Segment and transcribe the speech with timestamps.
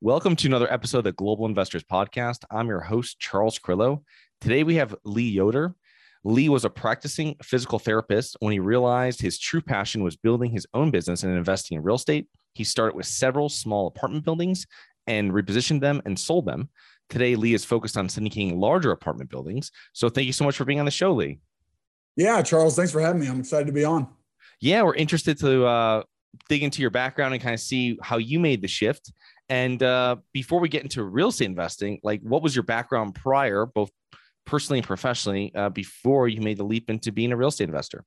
[0.00, 2.44] Welcome to another episode of the Global Investors Podcast.
[2.52, 4.04] I'm your host, Charles Carrillo.
[4.40, 5.74] Today we have Lee Yoder.
[6.22, 10.68] Lee was a practicing physical therapist when he realized his true passion was building his
[10.72, 12.28] own business and investing in real estate.
[12.54, 14.68] He started with several small apartment buildings
[15.08, 16.68] and repositioned them and sold them.
[17.10, 19.72] Today, Lee is focused on syndicating larger apartment buildings.
[19.94, 21.40] So thank you so much for being on the show, Lee.
[22.14, 23.26] Yeah, Charles, thanks for having me.
[23.26, 24.06] I'm excited to be on.
[24.60, 26.02] Yeah, we're interested to uh,
[26.48, 29.12] dig into your background and kind of see how you made the shift
[29.48, 33.64] and uh, before we get into real estate investing, like what was your background prior,
[33.66, 33.90] both
[34.44, 38.04] personally and professionally, uh, before you made the leap into being a real estate investor?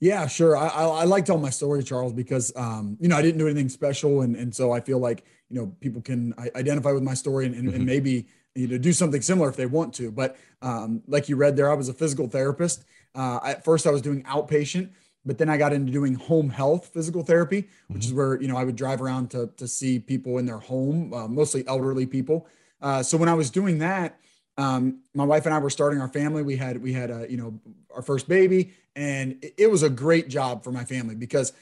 [0.00, 0.56] Yeah, sure.
[0.56, 3.46] I, I, I like telling my story, Charles, because um, you know I didn't do
[3.46, 7.14] anything special, and and so I feel like you know people can identify with my
[7.14, 7.76] story and, and, mm-hmm.
[7.76, 10.10] and maybe you know do something similar if they want to.
[10.10, 12.84] But um, like you read there, I was a physical therapist.
[13.14, 14.90] Uh, at first, I was doing outpatient
[15.26, 18.08] but then I got into doing home health physical therapy, which mm-hmm.
[18.08, 21.12] is where you know I would drive around to to see people in their home,
[21.12, 22.46] uh, mostly elderly people.
[22.80, 24.18] Uh, so when I was doing that,
[24.58, 26.42] um, my wife and I were starting our family.
[26.42, 27.58] We had we had a you know
[27.94, 31.52] our first baby, and it, it was a great job for my family because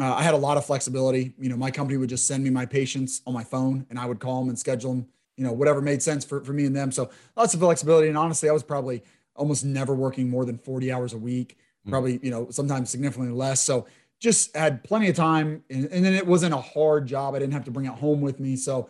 [0.00, 1.34] uh, I had a lot of flexibility.
[1.38, 4.06] You know, my company would just send me my patients on my phone, and I
[4.06, 5.06] would call them and schedule them.
[5.36, 6.92] You know, whatever made sense for for me and them.
[6.92, 8.08] So lots of flexibility.
[8.08, 9.02] And honestly, I was probably
[9.36, 11.58] almost never working more than 40 hours a week.
[11.86, 11.90] Mm.
[11.90, 13.62] probably you know sometimes significantly less.
[13.62, 13.86] So
[14.20, 17.34] just had plenty of time, and, and then it wasn't a hard job.
[17.34, 18.88] I didn't have to bring it home with me, so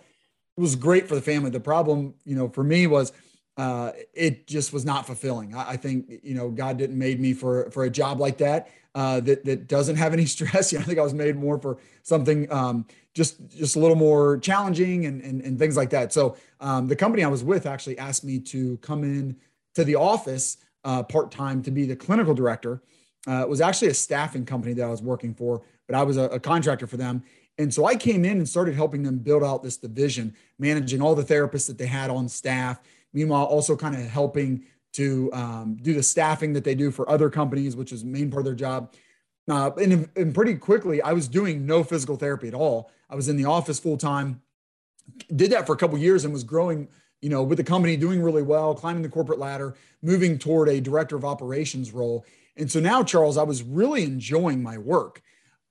[0.56, 1.50] it was great for the family.
[1.50, 3.12] The problem, you know, for me was
[3.56, 5.54] uh, it just was not fulfilling.
[5.54, 8.68] I, I, think you know God didn't made me for for a job like that
[8.94, 10.72] uh, that that doesn't have any stress.
[10.72, 13.96] You know, I think I was made more for something um, just just a little
[13.96, 16.12] more challenging and and, and things like that.
[16.12, 19.36] So um, the company I was with actually asked me to come in
[19.74, 22.82] to the office uh, part time to be the clinical director.
[23.26, 26.16] Uh, it was actually a staffing company that I was working for, but I was
[26.16, 27.22] a, a, contractor for them.
[27.56, 31.14] And so I came in and started helping them build out this division, managing all
[31.14, 32.80] the therapists that they had on staff.
[33.12, 37.30] Meanwhile, also kind of helping to um, do the staffing that they do for other
[37.30, 38.92] companies, which is the main part of their job.
[39.48, 42.90] Uh, and, and pretty quickly, I was doing no physical therapy at all.
[43.08, 44.40] I was in the office full time,
[45.34, 46.88] did that for a couple years, and was growing
[47.24, 50.78] you know, with the company doing really well, climbing the corporate ladder, moving toward a
[50.78, 52.26] director of operations role.
[52.58, 55.22] And so now, Charles, I was really enjoying my work.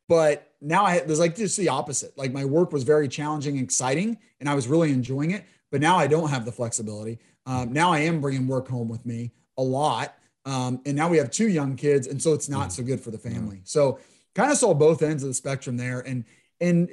[0.10, 2.18] But now I there's like just the opposite.
[2.18, 5.46] Like my work was very challenging, and exciting, and I was really enjoying it.
[5.72, 7.20] But now I don't have the flexibility.
[7.46, 10.16] Um, now I am bringing work home with me a lot.
[10.46, 13.12] Um, and now we have two young kids, and so it's not so good for
[13.12, 13.62] the family.
[13.64, 14.00] So
[14.34, 16.00] kind of saw both ends of the spectrum there.
[16.00, 16.26] And
[16.60, 16.90] and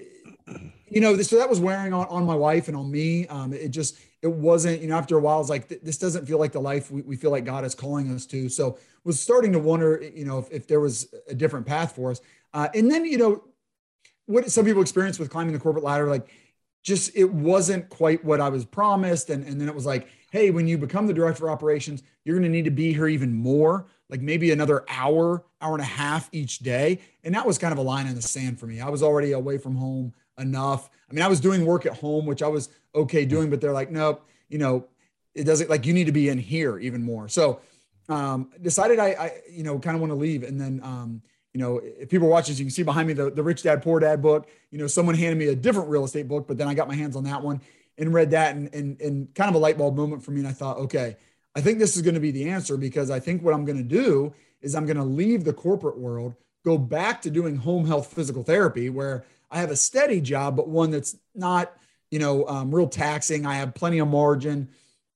[0.87, 3.27] you know, so that was wearing on on my wife and on me.
[3.28, 6.38] Um, it just it wasn't, you know, after a while, it's like, this doesn't feel
[6.38, 8.48] like the life we, we feel like God is calling us to.
[8.48, 12.10] So was starting to wonder, you know, if, if there was a different path for
[12.10, 12.21] us.
[12.53, 13.44] Uh, and then, you know,
[14.27, 16.28] what some people experience with climbing the corporate ladder, like
[16.83, 19.30] just, it wasn't quite what I was promised.
[19.30, 22.36] And, and then it was like, Hey, when you become the director of operations, you're
[22.39, 25.86] going to need to be here even more, like maybe another hour, hour and a
[25.86, 27.00] half each day.
[27.24, 28.80] And that was kind of a line in the sand for me.
[28.80, 30.89] I was already away from home enough.
[31.10, 33.72] I mean, I was doing work at home, which I was okay doing, but they're
[33.72, 34.87] like, nope, you know,
[35.34, 37.28] it doesn't like you need to be in here even more.
[37.28, 37.60] So
[38.09, 40.42] um, decided I, I, you know, kind of want to leave.
[40.42, 41.22] And then, um,
[41.54, 43.83] you know, if people are watching, you can see behind me the, the Rich Dad
[43.83, 44.48] Poor Dad book.
[44.71, 46.95] You know, someone handed me a different real estate book, but then I got my
[46.95, 47.60] hands on that one
[47.98, 50.41] and read that and, and, and kind of a light bulb moment for me.
[50.41, 51.16] And I thought, okay,
[51.54, 53.78] I think this is going to be the answer because I think what I'm going
[53.78, 56.34] to do is I'm going to leave the corporate world,
[56.65, 60.69] go back to doing home health physical therapy where I have a steady job, but
[60.69, 61.72] one that's not,
[62.10, 63.47] you know, um, real taxing.
[63.47, 64.68] I have plenty of margin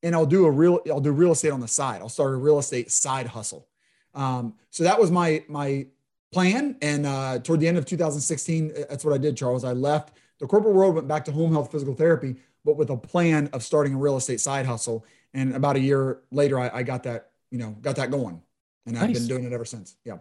[0.03, 2.01] and I'll do a real, I'll do real estate on the side.
[2.01, 3.67] I'll start a real estate side hustle.
[4.15, 5.87] Um, so that was my, my
[6.33, 6.77] plan.
[6.83, 9.65] And uh, toward the end of 2016, uh, that's what I did, Charles.
[9.65, 12.97] I left the corporate world, went back to home health physical therapy, but with a
[12.97, 15.05] plan of starting a real estate side hustle.
[15.33, 18.41] And about a year later, I, I got that, you know, got that going
[18.87, 19.05] and nice.
[19.05, 19.97] I've been doing it ever since.
[20.05, 20.19] Yeah.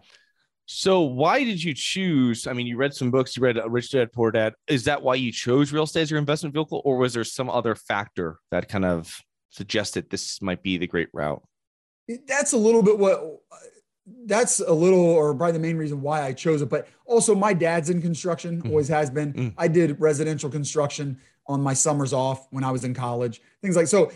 [0.66, 2.46] So why did you choose?
[2.46, 4.54] I mean, you read some books, you read Rich Dad Poor Dad.
[4.66, 7.50] Is that why you chose real estate as your investment vehicle, or was there some
[7.50, 9.20] other factor that kind of
[9.50, 11.42] suggested this might be the great route?
[12.26, 13.40] That's a little bit what.
[14.26, 16.68] That's a little, or probably the main reason why I chose it.
[16.68, 18.68] But also, my dad's in construction, mm-hmm.
[18.68, 19.32] always has been.
[19.32, 19.58] Mm-hmm.
[19.58, 23.86] I did residential construction on my summers off when I was in college, things like
[23.86, 24.12] so.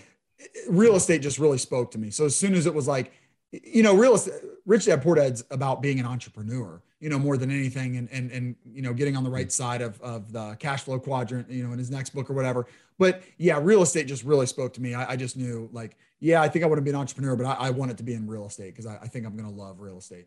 [0.68, 2.10] Real estate just really spoke to me.
[2.10, 3.12] So as soon as it was like,
[3.52, 4.34] you know, real estate,
[4.66, 8.30] Rich Dad Poor Dad's about being an entrepreneur, you know, more than anything, and and
[8.30, 11.66] and you know, getting on the right side of of the cash flow quadrant, you
[11.66, 12.66] know, in his next book or whatever.
[12.98, 14.94] But yeah, real estate just really spoke to me.
[14.94, 17.46] I, I just knew, like, yeah, I think I want to be an entrepreneur, but
[17.46, 19.48] I, I want it to be in real estate because I, I think I'm going
[19.48, 20.26] to love real estate.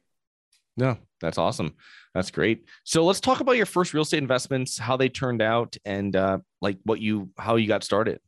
[0.78, 1.76] No, that's awesome.
[2.16, 2.66] That's great.
[2.86, 6.40] So let's talk about your first real estate investments, how they turned out, and uh,
[6.62, 8.20] like what you how you got started.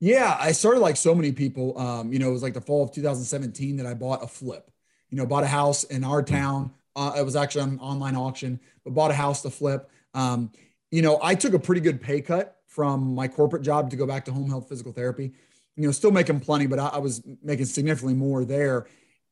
[0.00, 1.76] Yeah, I started like so many people.
[1.78, 4.70] Um, you know, it was like the fall of 2017 that I bought a flip.
[5.10, 6.34] You know, bought a house in our hmm.
[6.34, 6.74] town.
[6.94, 9.90] Uh, it was actually an online auction, but bought a house to flip.
[10.14, 10.50] Um,
[10.90, 14.06] you know, I took a pretty good pay cut from my corporate job to go
[14.06, 15.32] back to home health physical therapy.
[15.76, 18.86] You know, still making plenty, but I, I was making significantly more there.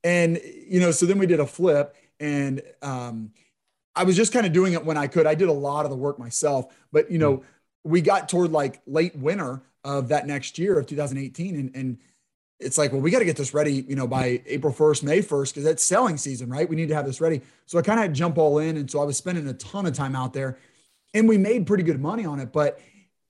[0.04, 3.32] And you know, so then we did a flip, and um,
[3.94, 5.26] I was just kind of doing it when I could.
[5.26, 7.44] I did a lot of the work myself, but you know, hmm.
[7.84, 11.98] we got toward like late winter of that next year of 2018 and, and
[12.58, 15.20] it's like well we got to get this ready you know by april 1st may
[15.20, 16.68] 1st because that's selling season right?
[16.68, 17.40] We need to have this ready.
[17.66, 19.94] So i kind of jump all in and so i was spending a ton of
[19.94, 20.58] time out there
[21.14, 22.80] and we made pretty good money on it but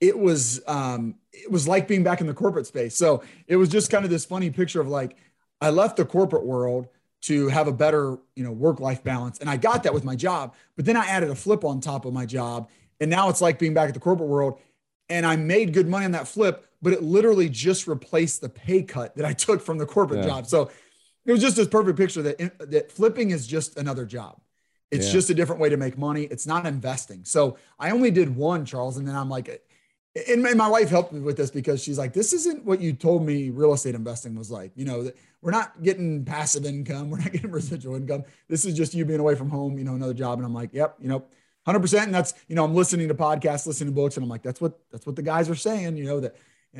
[0.00, 2.96] it was um it was like being back in the corporate space.
[2.96, 5.16] So it was just kind of this funny picture of like
[5.60, 6.88] i left the corporate world
[7.22, 10.14] to have a better you know work life balance and i got that with my
[10.14, 12.68] job but then i added a flip on top of my job
[13.00, 14.58] and now it's like being back at the corporate world
[15.08, 18.82] and I made good money on that flip, but it literally just replaced the pay
[18.82, 20.26] cut that I took from the corporate yeah.
[20.26, 20.46] job.
[20.46, 20.70] So
[21.24, 24.40] it was just this perfect picture that that flipping is just another job.
[24.90, 25.12] It's yeah.
[25.12, 26.24] just a different way to make money.
[26.24, 27.24] It's not investing.
[27.24, 29.62] So I only did one, Charles, and then I'm like,
[30.28, 33.26] and my wife helped me with this because she's like, this isn't what you told
[33.26, 34.72] me real estate investing was like.
[34.74, 35.10] You know,
[35.42, 38.24] we're not getting passive income, we're not getting residual income.
[38.48, 40.38] This is just you being away from home, you know, another job.
[40.38, 41.24] And I'm like, yep, you know,
[41.66, 42.04] 100%.
[42.04, 44.60] And that's, you know, I'm listening to podcasts, listening to books, and I'm like, that's
[44.60, 46.36] what, that's what the guys are saying, you know, that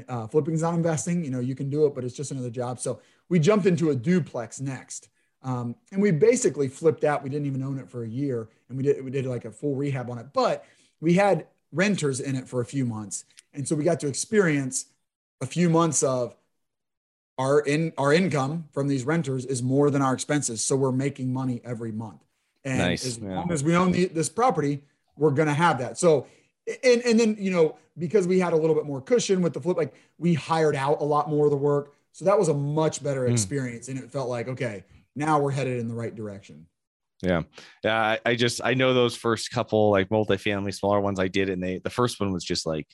[0.09, 2.51] uh, flipping is not investing, you know, you can do it, but it's just another
[2.51, 2.79] job.
[2.79, 5.09] So we jumped into a duplex next.
[5.43, 7.23] Um, and we basically flipped out.
[7.23, 9.51] We didn't even own it for a year and we did, we did like a
[9.51, 10.65] full rehab on it, but
[11.01, 13.25] we had renters in it for a few months.
[13.53, 14.87] And so we got to experience
[15.41, 16.37] a few months of
[17.39, 20.65] our in our income from these renters is more than our expenses.
[20.65, 22.26] So we're making money every month.
[22.67, 23.07] And nice.
[23.07, 24.83] as long as we own the, this property,
[25.17, 25.97] we're going to have that.
[25.97, 26.27] So,
[26.83, 29.61] and, and then, you know, because we had a little bit more cushion with the
[29.61, 31.95] flip, like we hired out a lot more of the work.
[32.11, 33.33] So that was a much better hmm.
[33.33, 33.87] experience.
[33.87, 33.91] Mm.
[33.91, 34.85] And it felt like, okay,
[35.15, 36.67] now we're headed in the right direction.
[37.23, 37.43] Yeah.
[37.85, 37.99] Yeah.
[37.99, 41.49] I, I just, I know those first couple like multifamily, smaller ones I did.
[41.49, 42.89] And they, the first one was just like,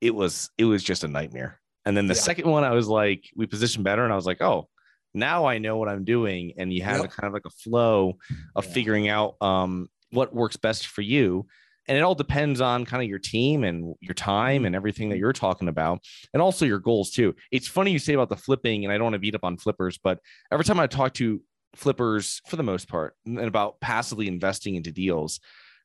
[0.00, 1.60] it was, it was just a nightmare.
[1.84, 2.20] And then the yeah.
[2.20, 4.02] second one, I was like, we positioned better.
[4.02, 4.68] And I was like, oh,
[5.16, 6.52] now I know what I'm doing.
[6.56, 7.06] And you have yep.
[7.06, 8.18] a kind of like a flow
[8.54, 8.72] of yeah.
[8.72, 11.46] figuring out um, what works best for you.
[11.88, 15.16] And it all depends on kind of your team and your time and everything that
[15.16, 15.20] mm-hmm.
[15.20, 16.00] you're talking about,
[16.32, 17.34] and also your goals too.
[17.52, 19.56] It's funny you say about the flipping, and I don't want to beat up on
[19.56, 20.18] flippers, but
[20.50, 21.40] every time I talk to
[21.76, 25.38] flippers, for the most part, and about passively investing into deals,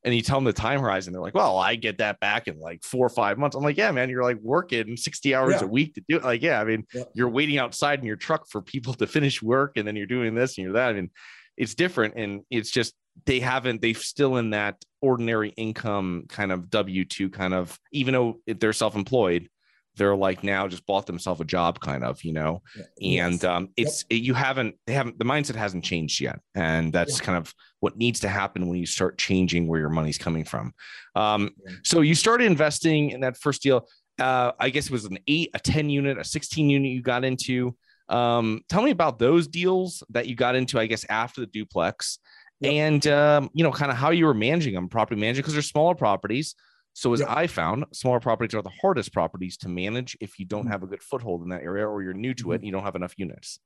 [0.04, 2.60] and you tell them the time horizon, they're like, well, I get that back in
[2.60, 3.56] like four or five months.
[3.56, 5.64] I'm like, yeah, man, you're like working 60 hours yeah.
[5.64, 6.24] a week to do it.
[6.24, 7.04] Like, yeah, I mean, yeah.
[7.14, 10.34] you're waiting outside in your truck for people to finish work and then you're doing
[10.34, 10.90] this and you're that.
[10.90, 11.12] I mean,
[11.56, 12.16] it's different.
[12.18, 17.30] And it's just, they haven't, they've still in that ordinary income kind of W 2
[17.30, 19.50] kind of, even though they're self employed,
[19.96, 22.62] they're like now just bought themselves a job kind of you know
[23.00, 23.26] yeah.
[23.26, 24.18] and um, it's yep.
[24.18, 27.26] it, you haven't they haven't the mindset hasn't changed yet and that's yeah.
[27.26, 30.74] kind of what needs to happen when you start changing where your money's coming from
[31.16, 31.74] um, yeah.
[31.84, 33.88] so you started investing in that first deal
[34.20, 37.24] uh, i guess it was an 8 a 10 unit a 16 unit you got
[37.24, 37.76] into
[38.10, 42.20] um, tell me about those deals that you got into i guess after the duplex
[42.62, 42.74] yep.
[42.74, 45.62] and um, you know kind of how you were managing them property managing because they're
[45.62, 46.56] smaller properties
[46.94, 47.22] so, as.
[47.22, 50.72] I found, smaller properties are the hardest properties to manage if you don't mm.
[50.72, 52.52] have a good foothold in that area or you're new to mm-hmm.
[52.52, 53.60] it and you don't have enough units.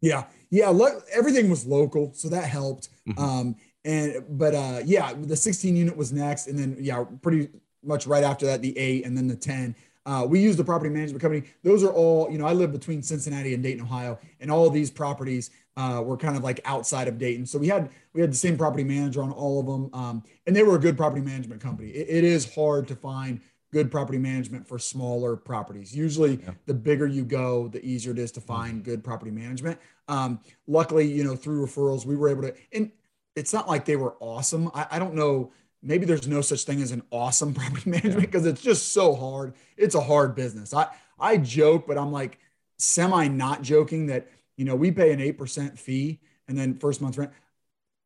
[0.00, 0.24] Yeah.
[0.50, 0.72] Yeah.
[1.12, 2.12] everything was local.
[2.14, 2.88] So that helped.
[3.08, 3.22] Mm-hmm.
[3.22, 7.50] Um, And but uh, yeah, the 16 unit was next, and then yeah, pretty
[7.82, 9.76] much right after that, the eight, and then the 10.
[10.06, 11.44] Uh, we use the property management company.
[11.62, 14.90] Those are all, you know, I live between Cincinnati and Dayton, Ohio, and all these
[14.90, 17.46] properties uh, were kind of like outside of Dayton.
[17.46, 20.54] So we had we had the same property manager on all of them, um, and
[20.54, 21.90] they were a good property management company.
[21.90, 23.40] It, it is hard to find
[23.72, 25.94] good property management for smaller properties.
[25.94, 26.52] Usually, yeah.
[26.66, 29.80] the bigger you go, the easier it is to find good property management.
[30.06, 30.38] Um,
[30.68, 32.92] luckily, you know, through referrals, we were able to, and
[33.34, 34.70] it's not like they were awesome.
[34.74, 35.52] I, I don't know.
[35.82, 38.52] Maybe there's no such thing as an awesome property management because yeah.
[38.52, 39.54] it's just so hard.
[39.76, 40.72] It's a hard business.
[40.72, 40.86] I
[41.18, 42.38] I joke, but I'm like
[42.78, 47.00] semi not joking that you know we pay an eight percent fee and then first
[47.00, 47.32] month's rent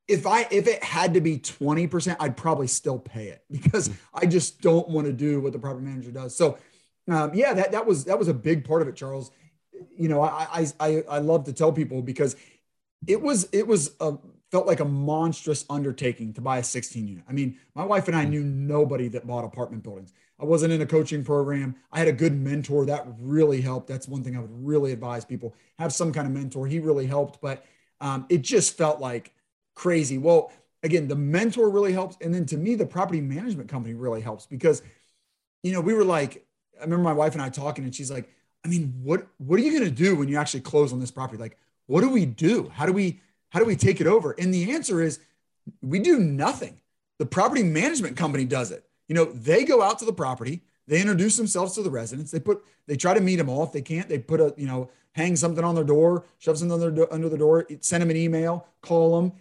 [0.08, 4.24] if I if it had to be 20%, I'd probably still pay it because I
[4.24, 6.34] just don't want to do what the property manager does.
[6.34, 6.58] So
[7.08, 9.30] um, yeah, that that was that was a big part of it, Charles.
[9.96, 12.36] You know, I I I love to tell people because
[13.06, 14.16] it was it was a
[14.50, 17.24] felt like a monstrous undertaking to buy a 16 unit.
[17.28, 20.12] I mean, my wife and I knew nobody that bought apartment buildings.
[20.40, 21.74] I wasn't in a coaching program.
[21.90, 23.88] I had a good mentor that really helped.
[23.88, 26.66] That's one thing I would really advise people have some kind of mentor.
[26.66, 27.64] He really helped, but
[28.00, 29.32] um, it just felt like
[29.74, 30.18] crazy.
[30.18, 30.52] Well,
[30.82, 32.16] again, the mentor really helps.
[32.20, 34.82] And then to me, the property management company really helps because,
[35.62, 36.46] you know, we were like,
[36.78, 38.28] I remember my wife and I talking, and she's like,
[38.64, 41.40] I mean, what what are you gonna do when you actually close on this property?
[41.40, 42.68] Like, what do we do?
[42.72, 44.32] How do we how do we take it over?
[44.38, 45.20] And the answer is
[45.82, 46.80] we do nothing.
[47.18, 48.87] The property management company does it.
[49.08, 52.40] You know, they go out to the property, they introduce themselves to the residents, they
[52.40, 53.64] put they try to meet them all.
[53.64, 56.82] If they can't, they put a, you know, hang something on their door, shove something
[56.82, 59.32] under, under the door, send them an email, call them,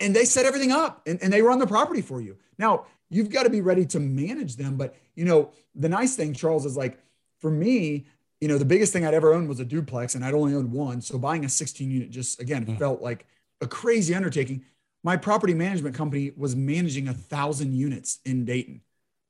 [0.00, 2.36] and they set everything up and, and they run the property for you.
[2.58, 4.76] Now, you've got to be ready to manage them.
[4.76, 6.98] But, you know, the nice thing, Charles, is like
[7.38, 8.06] for me,
[8.40, 10.72] you know, the biggest thing I'd ever owned was a duplex and I'd only owned
[10.72, 11.00] one.
[11.00, 12.78] So buying a 16 unit just, again, mm.
[12.78, 13.26] felt like
[13.60, 14.64] a crazy undertaking.
[15.02, 18.82] My property management company was managing a thousand units in Dayton.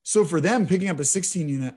[0.02, 1.74] So for them, picking up a 16 unit,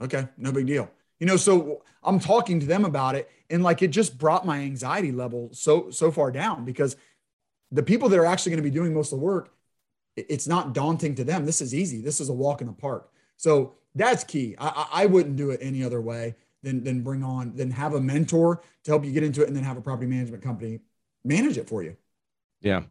[0.00, 0.90] okay, no big deal.
[1.20, 4.58] You know, so I'm talking to them about it and like it just brought my
[4.58, 6.96] anxiety level so, so far down because–
[7.72, 9.52] the people that are actually going to be doing most of the work,
[10.16, 11.46] it's not daunting to them.
[11.46, 12.02] This is easy.
[12.02, 13.10] This is a walk in the park.
[13.38, 14.54] So that's key.
[14.58, 18.00] I, I wouldn't do it any other way than than bring on than have a
[18.00, 20.80] mentor to help you get into it, and then have a property management company
[21.24, 21.96] manage it for you.
[22.60, 22.82] Yeah.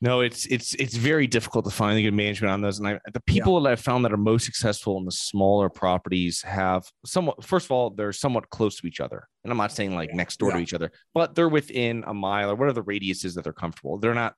[0.00, 2.78] No, it's it's it's very difficult to find the good management on those.
[2.78, 3.64] And I, the people yeah.
[3.64, 7.44] that I've found that are most successful in the smaller properties have somewhat.
[7.44, 10.16] First of all, they're somewhat close to each other, and I'm not saying like yeah.
[10.16, 10.56] next door yeah.
[10.56, 13.52] to each other, but they're within a mile or whatever the radius is that they're
[13.52, 13.96] comfortable.
[13.98, 14.34] They're not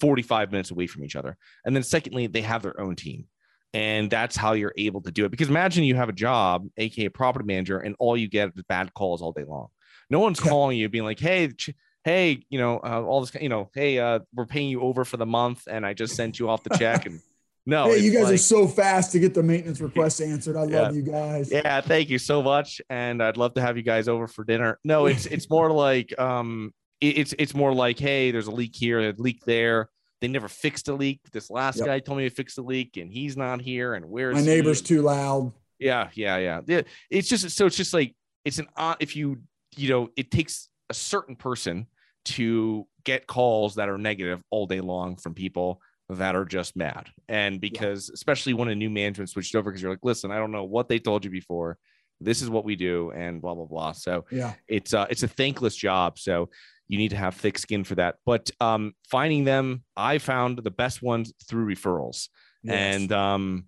[0.00, 1.36] 45 minutes away from each other.
[1.64, 3.26] And then secondly, they have their own team.
[3.72, 5.30] And that's how you're able to do it.
[5.30, 8.94] Because imagine you have a job, aka property manager, and all you get is bad
[8.94, 9.68] calls all day long.
[10.10, 11.48] No one's calling you being like, "Hey,
[12.04, 15.16] hey, you know, uh, all this, you know, hey, uh, we're paying you over for
[15.16, 17.20] the month, and I just sent you off the check, and
[17.66, 20.56] no, hey, you guys like, are so fast to get the maintenance requests answered.
[20.56, 21.50] I yeah, love you guys.
[21.50, 24.78] Yeah, thank you so much, and I'd love to have you guys over for dinner.
[24.84, 28.76] No, it's it's more like um, it, it's it's more like, hey, there's a leak
[28.76, 29.88] here, a leak there.
[30.20, 31.20] They never fixed a leak.
[31.32, 31.86] This last yep.
[31.86, 33.94] guy told me to fix the leak, and he's not here.
[33.94, 34.86] And where's my neighbor's he?
[34.86, 35.52] too loud?
[35.78, 36.60] Yeah, yeah, yeah.
[36.66, 36.82] yeah.
[37.10, 38.68] It's just so it's just like it's an
[39.00, 39.40] if you
[39.76, 41.86] you know it takes a certain person
[42.24, 47.08] to get calls that are negative all day long from people that are just mad.
[47.28, 48.14] And because, yeah.
[48.14, 50.88] especially when a new management switched over, because you're like, listen, I don't know what
[50.88, 51.78] they told you before.
[52.20, 53.92] This is what we do, and blah blah blah.
[53.92, 56.18] So yeah, it's uh, it's a thankless job.
[56.18, 56.48] So
[56.86, 58.16] you need to have thick skin for that.
[58.24, 62.28] But um, finding them, I found the best ones through referrals,
[62.62, 62.96] yes.
[62.96, 63.64] and um,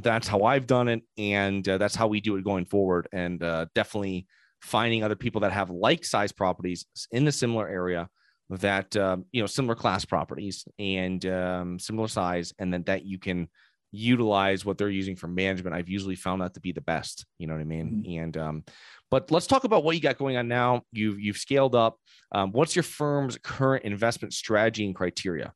[0.00, 3.06] that's how I've done it, and uh, that's how we do it going forward.
[3.12, 4.26] And uh, definitely
[4.64, 8.08] finding other people that have like size properties in the similar area
[8.48, 13.18] that um, you know similar class properties and um, similar size and then that you
[13.18, 13.48] can
[13.92, 15.76] utilize what they're using for management.
[15.76, 18.04] I've usually found that to be the best you know what i mean?
[18.04, 18.20] Mm-hmm.
[18.20, 18.64] and um,
[19.10, 20.82] but let's talk about what you got going on now.
[20.92, 21.98] You've you've scaled up.
[22.32, 25.52] Um, what's your firm's current investment strategy and criteria?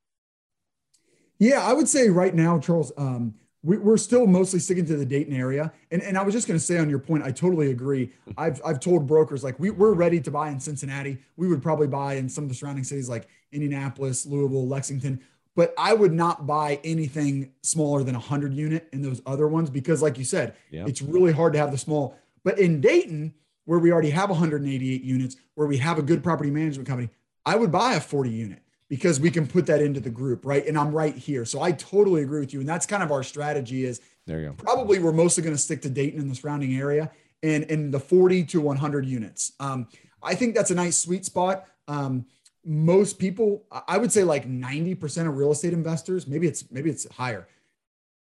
[1.38, 5.04] Yeah i would say right now charles um, we, are still mostly sticking to the
[5.04, 5.72] Dayton area.
[5.90, 8.12] And, and I was just going to say on your point, I totally agree.
[8.36, 11.18] I've, I've told brokers like we, we're ready to buy in Cincinnati.
[11.36, 15.20] We would probably buy in some of the surrounding cities like Indianapolis, Louisville, Lexington.
[15.56, 20.00] But I would not buy anything smaller than 100 unit in those other ones because,
[20.00, 20.84] like you said, yeah.
[20.86, 22.16] it's really hard to have the small.
[22.44, 23.34] But in Dayton,
[23.64, 27.10] where we already have 188 units, where we have a good property management company,
[27.44, 30.66] I would buy a 40 unit because we can put that into the group, right?
[30.66, 31.44] And I'm right here.
[31.44, 32.60] So I totally agree with you.
[32.60, 34.54] And that's kind of our strategy is there you go.
[34.54, 37.10] Probably we're mostly going to stick to Dayton and the surrounding area
[37.42, 39.52] and in the 40 to 100 units.
[39.60, 39.88] Um,
[40.22, 41.66] I think that's a nice sweet spot.
[41.86, 42.26] Um,
[42.64, 47.10] most people, I would say like 90% of real estate investors, maybe it's maybe it's
[47.12, 47.46] higher.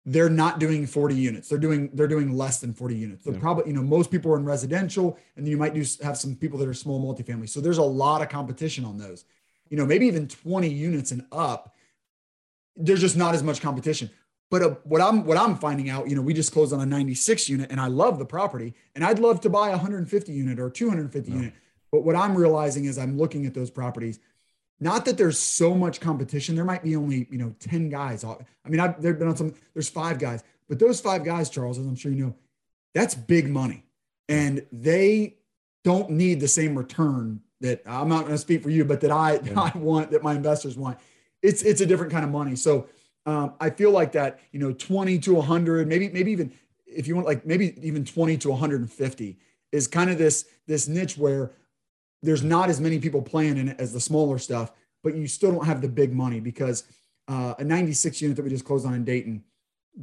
[0.04, 1.48] They're not doing 40 units.
[1.48, 3.24] They're doing they're doing less than 40 units.
[3.24, 3.40] They're yeah.
[3.40, 6.34] probably, you know, most people are in residential and then you might do have some
[6.36, 7.48] people that are small multifamily.
[7.48, 9.24] So there's a lot of competition on those.
[9.74, 11.74] You know, maybe even 20 units and up.
[12.76, 14.08] There's just not as much competition.
[14.48, 16.86] But uh, what I'm what I'm finding out, you know, we just closed on a
[16.86, 20.60] 96 unit, and I love the property, and I'd love to buy a 150 unit
[20.60, 21.54] or 250 unit.
[21.90, 24.20] But what I'm realizing is I'm looking at those properties.
[24.78, 26.54] Not that there's so much competition.
[26.54, 28.22] There might be only you know 10 guys.
[28.22, 28.36] I
[28.68, 29.54] mean, I've there've been on some.
[29.72, 32.34] There's five guys, but those five guys, Charles, as I'm sure you know,
[32.94, 33.82] that's big money,
[34.28, 35.34] and they
[35.82, 39.10] don't need the same return that I'm not going to speak for you, but that
[39.10, 39.60] I yeah.
[39.60, 40.98] I want that my investors want.
[41.42, 42.56] It's it's a different kind of money.
[42.56, 42.88] So
[43.26, 46.52] um, I feel like that, you know, 20 to 100, maybe, maybe even
[46.86, 49.38] if you want, like maybe even 20 to 150
[49.72, 51.52] is kind of this, this niche where
[52.22, 55.52] there's not as many people playing in it as the smaller stuff, but you still
[55.52, 56.84] don't have the big money because
[57.28, 59.42] uh, a 96 unit that we just closed on in Dayton,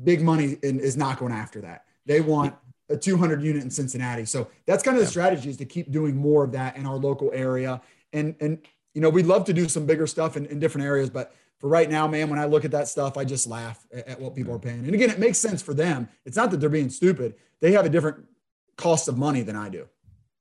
[0.04, 1.86] big money in, is not going after that.
[2.06, 2.56] They want
[2.92, 4.26] a 200 unit in Cincinnati.
[4.26, 6.96] So that's kind of the strategy is to keep doing more of that in our
[6.96, 7.82] local area.
[8.14, 8.60] And, and,
[8.94, 11.70] you know, we'd love to do some bigger stuff in, in different areas, but for
[11.70, 14.36] right now, man, when I look at that stuff, I just laugh at, at what
[14.36, 14.80] people are paying.
[14.80, 16.10] And again, it makes sense for them.
[16.26, 17.36] It's not that they're being stupid.
[17.62, 18.26] They have a different
[18.78, 19.88] cost of money than I do.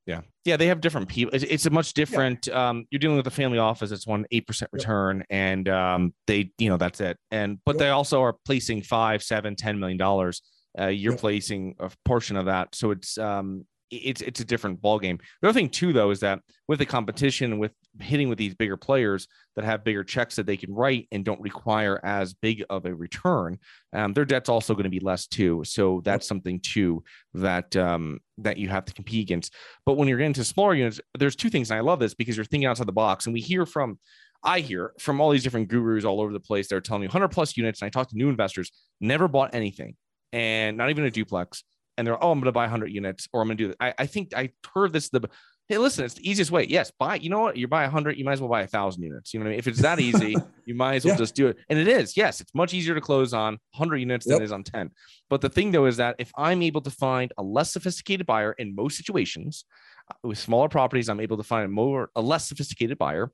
[0.07, 0.23] Yeah.
[0.47, 0.57] Yeah.
[0.57, 1.35] They have different people.
[1.35, 2.71] It's, it's a much different, yeah.
[2.71, 3.91] um, you're dealing with a family office.
[3.91, 5.27] It's one 8% return yep.
[5.29, 7.19] and, um, they, you know, that's it.
[7.31, 7.81] And, but yep.
[7.81, 10.41] they also are placing five, seven, ten million dollars.
[10.79, 11.21] Uh, you're yep.
[11.21, 12.75] placing a portion of that.
[12.75, 15.19] So it's, um, it's it's a different ball game.
[15.43, 18.77] The other thing too, though, is that with the competition, with hitting with these bigger
[18.77, 22.87] players that have bigger checks that they can write and don't require as big of
[22.87, 23.59] a return,
[23.93, 25.63] um, their debt's also going to be less too.
[25.65, 27.03] So that's something too
[27.35, 29.55] that um, that you have to compete against.
[29.85, 32.37] But when you're getting to smaller units, there's two things, and I love this because
[32.37, 33.99] you're thinking outside the box, and we hear from.
[34.43, 36.67] I hear from all these different gurus all over the place.
[36.67, 37.83] They're telling me 100 plus units.
[37.83, 39.97] And I talk to new investors, never bought anything
[40.33, 41.65] and not even a duplex.
[41.99, 43.77] And they're oh i'm going to buy 100 units or i'm going to do that
[43.79, 45.21] I, I think i heard this the
[45.69, 46.65] hey listen it's the easiest way.
[46.65, 47.57] Yes buy you know what?
[47.57, 49.35] You buy 100 you might as well buy a thousand units.
[49.35, 49.59] You know what i mean?
[49.59, 50.35] If it's that easy
[50.67, 51.19] you might as well yeah.
[51.19, 51.59] just do it.
[51.69, 52.17] And it is.
[52.17, 54.37] Yes it's much easier to close on 100 units yep.
[54.37, 54.91] than it is on 10
[55.29, 58.53] but the thing though is that if i'm able to find a less sophisticated buyer
[58.53, 59.65] in most situations
[60.11, 63.31] uh, with smaller properties i'm able to find a more a less sophisticated buyer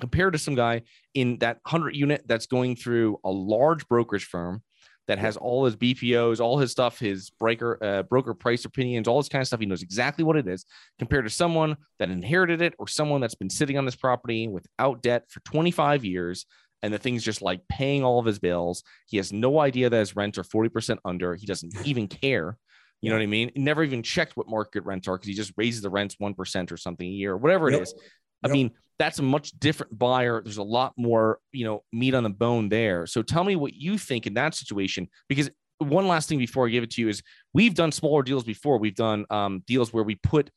[0.00, 0.82] compared to some guy
[1.14, 4.62] in that 100 unit that's going through a large brokerage firm
[5.06, 9.18] that has all his BPOs, all his stuff, his breaker, uh, broker price opinions, all
[9.18, 9.60] this kind of stuff.
[9.60, 10.64] He knows exactly what it is
[10.98, 15.02] compared to someone that inherited it or someone that's been sitting on this property without
[15.02, 16.46] debt for 25 years.
[16.82, 18.82] And the thing's just like paying all of his bills.
[19.06, 21.34] He has no idea that his rents are 40% under.
[21.34, 22.56] He doesn't even care.
[23.00, 23.50] You know what I mean?
[23.54, 26.76] Never even checked what market rents are because he just raises the rents 1% or
[26.78, 27.82] something a year, whatever it yep.
[27.82, 27.94] is.
[28.42, 30.42] I mean, that's a much different buyer.
[30.42, 33.06] There's a lot more, you know, meat on the bone there.
[33.06, 36.70] So tell me what you think in that situation, because one last thing before I
[36.70, 38.78] give it to you is we've done smaller deals before.
[38.78, 40.50] We've done um, deals where we put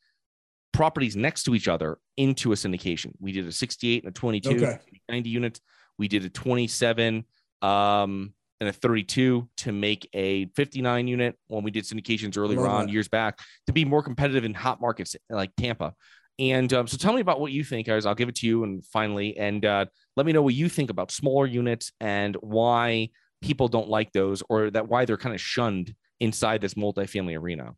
[0.72, 3.12] properties next to each other into a syndication.
[3.18, 4.78] We did a 68 and a 22, okay.
[5.08, 5.60] 90 units.
[5.98, 7.24] We did a 27
[7.62, 12.86] um, and a 32 to make a 59 unit when we did syndications earlier on
[12.86, 12.92] that.
[12.92, 15.94] years back to be more competitive in hot markets like Tampa.
[16.38, 18.06] And um, so tell me about what you think, guys.
[18.06, 20.90] I'll give it to you and finally, and uh, let me know what you think
[20.90, 25.40] about smaller units and why people don't like those or that why they're kind of
[25.40, 27.74] shunned inside this multifamily arena.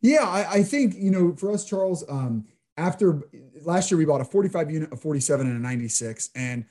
[0.00, 3.22] Yeah, I, I think, you know, for us, Charles, um, after
[3.62, 6.30] last year, we bought a 45 unit, a 47, and a 96.
[6.34, 6.64] And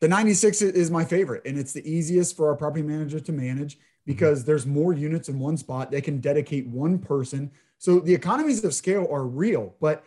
[0.00, 1.42] the 96 is my favorite.
[1.44, 4.46] And it's the easiest for our property manager to manage because mm-hmm.
[4.46, 5.90] there's more units in one spot.
[5.90, 7.50] They can dedicate one person.
[7.78, 10.04] So the economies of scale are real, but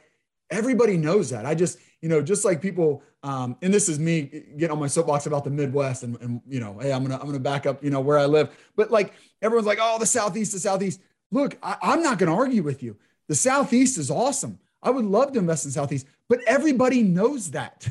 [0.49, 1.45] everybody knows that.
[1.45, 4.23] I just, you know, just like people, um, and this is me
[4.57, 7.25] getting on my soapbox about the Midwest and, and, you know, hey, I'm gonna, I'm
[7.25, 8.49] gonna back up, you know, where I live.
[8.75, 10.99] But like everyone's like, oh, the Southeast, the Southeast.
[11.31, 12.97] Look, I, I'm not gonna argue with you.
[13.27, 14.59] The Southeast is awesome.
[14.81, 17.87] I would love to invest in Southeast, but everybody knows that.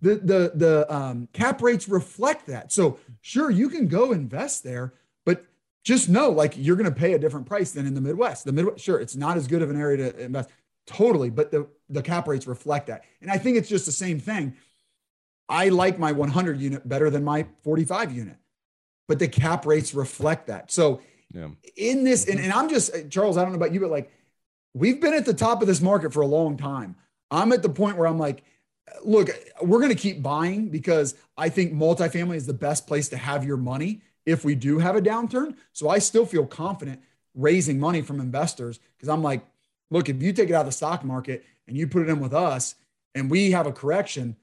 [0.00, 2.72] The the the um, cap rates reflect that.
[2.72, 5.44] So sure, you can go invest there, but
[5.84, 8.44] just know like you're going to pay a different price than in the Midwest.
[8.44, 10.50] The Midwest, sure, it's not as good of an area to invest.
[10.86, 11.30] Totally.
[11.30, 13.04] But the, the cap rates reflect that.
[13.20, 14.56] And I think it's just the same thing.
[15.48, 18.36] I like my 100 unit better than my 45 unit,
[19.06, 20.72] but the cap rates reflect that.
[20.72, 21.00] So
[21.32, 21.48] yeah.
[21.76, 22.44] in this, and, mm-hmm.
[22.44, 24.10] and I'm just, Charles, I don't know about you, but like
[24.74, 26.96] we've been at the top of this market for a long time.
[27.30, 28.42] I'm at the point where I'm like,
[29.04, 33.16] look, we're going to keep buying because I think multifamily is the best place to
[33.16, 35.56] have your money if we do have a downturn.
[35.72, 37.00] So I still feel confident
[37.34, 39.44] raising money from investors because I'm like,
[39.90, 42.20] look, if you take it out of the stock market and you put it in
[42.20, 42.74] with us
[43.14, 44.36] and we have a correction,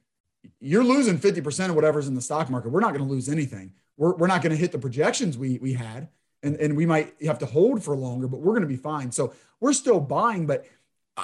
[0.60, 2.70] you're losing 50% of whatever's in the stock market.
[2.70, 3.74] We're not going to lose anything.
[3.98, 6.10] We're, we're not going to hit the projections we, we had.
[6.42, 9.12] And, and we might have to hold for longer, but we're going to be fine.
[9.14, 10.66] So we're still buying, but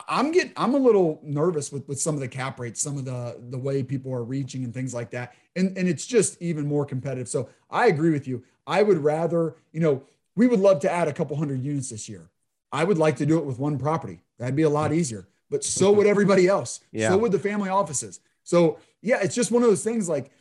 [0.08, 3.06] I'm getting I'm a little nervous with with some of the cap rates, some of
[3.06, 5.34] the the way people are reaching and things like that.
[5.56, 7.28] And and it's just even more competitive.
[7.28, 8.44] So I agree with you.
[8.68, 10.04] I would rather, you know,
[10.36, 12.30] we would love to add a couple hundred units this year.
[12.72, 14.22] I would like to do it with one property.
[14.38, 15.28] That'd be a lot easier.
[15.50, 16.80] But so would everybody else.
[16.92, 17.10] Yeah.
[17.10, 18.20] So would the family offices.
[18.44, 20.32] So yeah, it's just one of those things like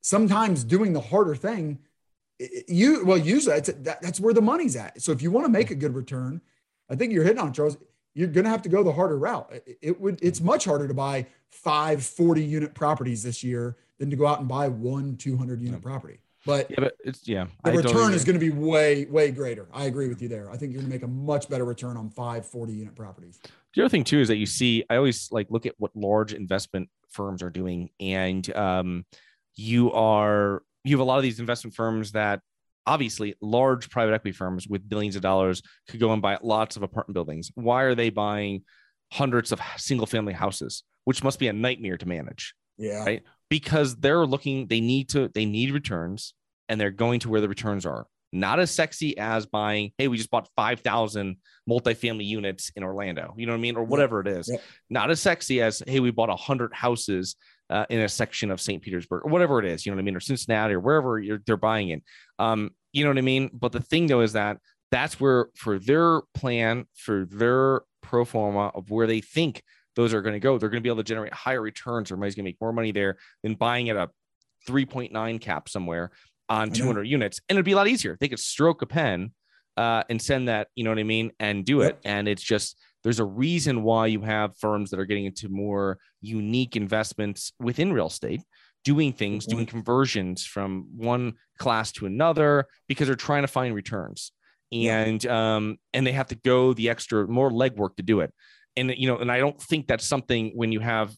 [0.00, 1.78] sometimes doing the harder thing
[2.68, 5.70] you well usually that, that's where the money's at so if you want to make
[5.70, 6.38] a good return
[6.90, 7.78] i think you're hitting on charles
[8.16, 9.52] you're going to have to go the harder route.
[9.52, 14.08] It, it, would it's much harder to buy five 40 unit properties this year than
[14.08, 16.20] to go out and buy one 200 unit property.
[16.46, 19.32] But yeah, but it's yeah, the I return totally is going to be way way
[19.32, 19.66] greater.
[19.72, 20.48] I agree with you there.
[20.50, 23.40] I think you're going to make a much better return on five 40 unit properties.
[23.74, 26.32] The other thing too is that you see, I always like look at what large
[26.32, 29.04] investment firms are doing, and um,
[29.56, 32.40] you are you have a lot of these investment firms that
[32.86, 36.82] obviously large private equity firms with billions of dollars could go and buy lots of
[36.82, 37.50] apartment buildings.
[37.54, 38.62] Why are they buying
[39.12, 42.54] hundreds of single family houses, which must be a nightmare to manage?
[42.78, 43.04] Yeah.
[43.04, 43.22] Right.
[43.48, 46.34] Because they're looking, they need to, they need returns
[46.68, 48.06] and they're going to where the returns are.
[48.32, 51.36] Not as sexy as buying, hey, we just bought 5,000
[51.68, 53.76] multifamily units in Orlando, you know what I mean?
[53.76, 54.50] Or whatever it is.
[54.90, 57.36] Not as sexy as, hey, we bought 100 houses
[57.70, 58.82] uh, in a section of St.
[58.82, 61.56] Petersburg or whatever it is, you know what I mean, or Cincinnati or wherever they're
[61.56, 62.02] buying in.
[62.38, 63.50] Um, you know what I mean?
[63.52, 64.58] But the thing though is that
[64.90, 69.62] that's where for their plan, for their pro forma of where they think
[69.96, 72.10] those are going to go, they're going to be able to generate higher returns.
[72.10, 74.10] Everybody's going to make more money there than buying at a
[74.68, 76.10] 3.9 cap somewhere
[76.48, 77.40] on 200 units.
[77.48, 78.16] And it'd be a lot easier.
[78.20, 79.32] They could stroke a pen
[79.76, 81.84] uh, and send that, you know what I mean, and do it.
[81.84, 82.00] Yep.
[82.04, 85.98] And it's just there's a reason why you have firms that are getting into more
[86.20, 88.42] unique investments within real estate
[88.86, 89.56] doing things mm-hmm.
[89.56, 94.32] doing conversions from one class to another because they're trying to find returns
[94.72, 95.56] and yeah.
[95.56, 98.32] um and they have to go the extra more legwork to do it
[98.76, 101.12] and you know and i don't think that's something when you have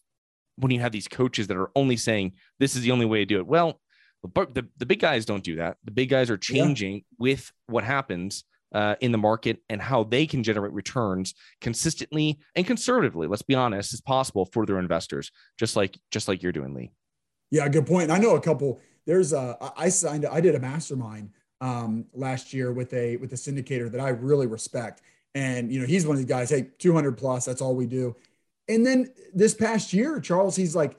[0.57, 3.27] when you have these coaches that are only saying this is the only way to
[3.27, 3.81] do it well
[4.23, 5.77] the, the big guys don't do that.
[5.85, 7.03] The big guys are changing yeah.
[7.19, 12.67] with what happens uh, in the market and how they can generate returns consistently and
[12.67, 16.75] conservatively let's be honest as possible for their investors just like just like you're doing
[16.75, 16.91] lee.
[17.51, 18.11] Yeah good point.
[18.11, 22.73] I know a couple there's a i signed i did a mastermind um, last year
[22.73, 25.03] with a with a syndicator that i really respect.
[25.35, 28.17] And you know he's one of these guys hey 200 plus that's all we do.
[28.69, 30.99] And then this past year charles he's like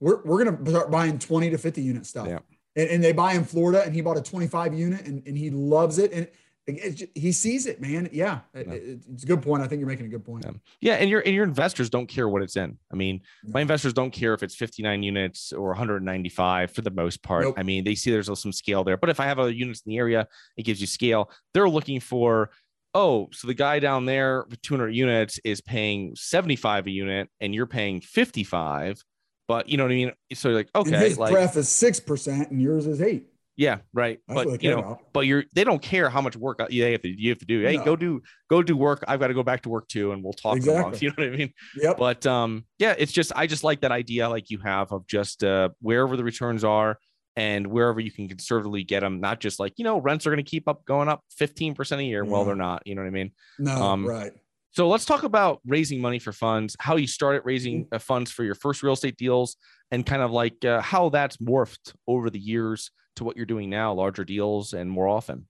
[0.00, 2.38] we're, we're gonna start buying 20 to 50 unit stuff yeah.
[2.74, 5.50] and, and they buy in florida and he bought a 25 unit and, and he
[5.50, 6.28] loves it and
[6.66, 8.08] he sees it, man.
[8.10, 9.62] Yeah, it's a good point.
[9.62, 10.44] I think you're making a good point.
[10.44, 10.52] Yeah.
[10.80, 12.76] yeah, and your and your investors don't care what it's in.
[12.92, 17.22] I mean, my investors don't care if it's 59 units or 195 for the most
[17.22, 17.44] part.
[17.44, 17.54] Nope.
[17.56, 18.96] I mean, they see there's some scale there.
[18.96, 21.30] But if I have other units in the area, it gives you scale.
[21.54, 22.50] They're looking for
[22.94, 27.54] oh, so the guy down there with 200 units is paying 75 a unit, and
[27.54, 29.04] you're paying 55.
[29.48, 30.12] But you know what I mean.
[30.34, 33.28] So you're like, okay, and his like, pref is six percent, and yours is eight.
[33.56, 34.20] Yeah, right.
[34.28, 35.00] That's but you know, about.
[35.14, 37.62] but you're they don't care how much work you have to you have to do.
[37.62, 37.84] Hey, no.
[37.84, 39.02] go do go do work.
[39.08, 40.56] I've got to go back to work too, and we'll talk.
[40.66, 40.98] Exactly.
[41.00, 41.52] You know what I mean?
[41.76, 41.96] Yep.
[41.96, 45.42] But um, yeah, it's just I just like that idea like you have of just
[45.42, 46.98] uh wherever the returns are
[47.34, 50.44] and wherever you can conservatively get them, not just like you know rents are going
[50.44, 52.24] to keep up going up 15% a year.
[52.24, 52.30] Yeah.
[52.30, 52.82] Well, they're not.
[52.84, 53.32] You know what I mean?
[53.58, 54.32] No, um, right.
[54.76, 58.44] So let's talk about raising money for funds, how you started raising uh, funds for
[58.44, 59.56] your first real estate deals,
[59.90, 63.70] and kind of like uh, how that's morphed over the years to what you're doing
[63.70, 65.46] now, larger deals and more often?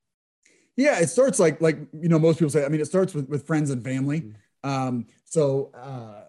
[0.76, 2.64] Yeah, it starts like like you know most people say.
[2.64, 4.20] I mean, it starts with with friends and family.
[4.20, 4.70] Mm-hmm.
[4.70, 6.22] Um, so uh,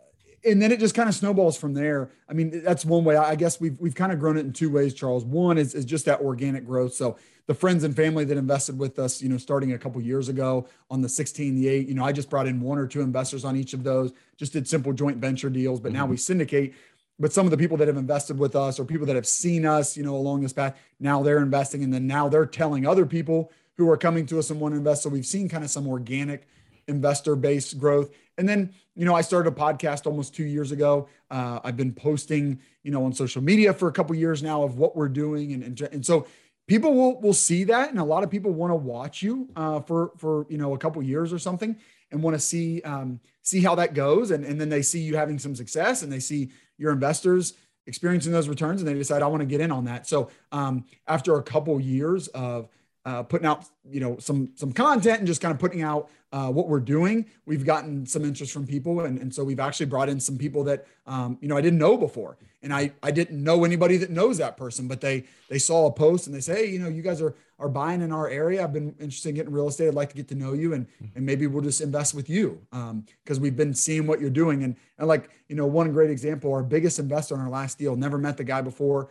[0.44, 2.10] and then it just kind of snowballs from there.
[2.28, 3.16] I mean, that's one way.
[3.16, 5.24] I guess we've we've kind of grown it in two ways, Charles.
[5.24, 6.96] One is is just that organic growth.
[6.96, 10.30] So the friends and family that invested with us, you know, starting a couple years
[10.30, 13.02] ago on the 16, the eight, you know, I just brought in one or two
[13.02, 15.80] investors on each of those, just did simple joint venture deals.
[15.80, 16.00] But mm-hmm.
[16.00, 16.76] now we syndicate
[17.20, 19.66] but some of the people that have invested with us or people that have seen
[19.66, 23.06] us, you know, along this path, now they're investing and then now they're telling other
[23.06, 25.04] people who are coming to us and want to invest.
[25.04, 26.48] So we've seen kind of some organic
[26.88, 28.12] investor based growth.
[28.38, 31.10] And then, you know, I started a podcast almost two years ago.
[31.32, 34.78] Uh, I've been posting, you know, on social media for a couple years now of
[34.78, 35.54] what we're doing.
[35.54, 36.28] And, and, and so
[36.68, 37.90] people will, will see that.
[37.90, 40.78] And a lot of people want to watch you uh, for, for, you know, a
[40.78, 41.76] couple years or something
[42.12, 44.32] and want to see, um, see how that goes.
[44.32, 47.54] And, and then they see you having some success and they see, your investors
[47.86, 50.08] experiencing those returns and they decide I want to get in on that.
[50.08, 52.70] So um, after a couple years of
[53.06, 56.52] uh, putting out you know some some content and just kind of putting out uh,
[56.52, 57.26] what we're doing.
[57.46, 60.64] We've gotten some interest from people and, and so we've actually brought in some people
[60.66, 62.38] that um, you know i didn't know before.
[62.62, 65.92] And i i didn't know anybody that knows that person but they they saw a
[65.92, 68.64] post and they say hey you know you guys are are buying in our area.
[68.64, 69.88] I've been interested in getting real estate.
[69.88, 70.86] I'd like to get to know you and
[71.16, 74.64] and maybe we'll just invest with you because um, we've been seeing what you're doing.
[74.64, 77.96] And and like you know one great example our biggest investor in our last deal
[77.96, 79.10] never met the guy before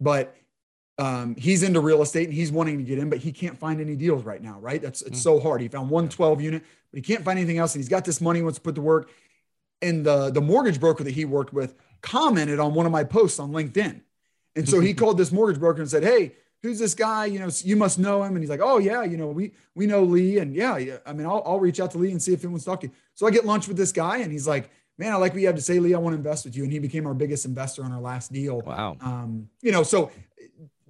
[0.00, 0.36] but
[0.98, 3.80] um, he's into real estate and he's wanting to get in, but he can't find
[3.80, 4.80] any deals right now, right?
[4.80, 5.22] That's it's mm.
[5.22, 5.60] so hard.
[5.60, 7.74] He found one 12 unit, but he can't find anything else.
[7.74, 9.10] And he's got this money, he wants to put to work.
[9.80, 13.38] And the, the mortgage broker that he worked with commented on one of my posts
[13.38, 14.00] on LinkedIn.
[14.54, 17.26] And so he called this mortgage broker and said, Hey, who's this guy?
[17.26, 18.36] You know, you must know him.
[18.36, 20.98] And he's like, Oh yeah, you know, we, we know Lee and yeah, yeah.
[21.06, 22.80] I mean, I'll, I'll reach out to Lee and see if anyone's wants to talk
[22.80, 22.92] to you.
[23.14, 25.46] So I get lunch with this guy and he's like, man, I like what you
[25.46, 25.94] have to say, Lee.
[25.94, 26.62] I want to invest with you.
[26.62, 28.60] And he became our biggest investor on our last deal.
[28.60, 28.96] Wow.
[29.00, 30.10] Um, you know, so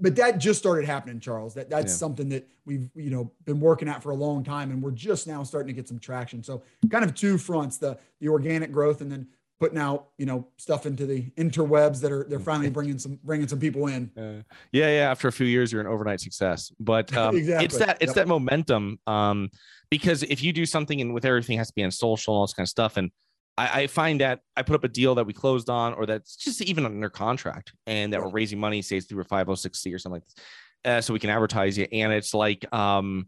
[0.03, 1.55] but that just started happening, Charles.
[1.55, 1.97] That that's yeah.
[1.97, 5.29] something that we've you know been working at for a long time, and we're just
[5.29, 6.43] now starting to get some traction.
[6.43, 9.29] So kind of two fronts: the the organic growth, and then
[9.61, 13.47] putting out you know stuff into the interwebs that are they're finally bringing some bringing
[13.47, 14.11] some people in.
[14.19, 15.11] Uh, yeah, yeah.
[15.11, 16.73] After a few years, you're an overnight success.
[16.81, 17.65] But um, exactly.
[17.65, 18.17] it's that it's yep.
[18.17, 18.99] that momentum.
[19.07, 19.51] Um,
[19.88, 22.47] because if you do something and with everything has to be on social and all
[22.47, 23.12] this kind of stuff, and
[23.59, 26.37] I, I, find that I put up a deal that we closed on, or that's
[26.37, 29.99] just even under contract, and that we're raising money, say it's through a 506c or
[29.99, 30.45] something like this,
[30.85, 31.91] uh, so we can advertise it.
[31.93, 33.27] And it's like um,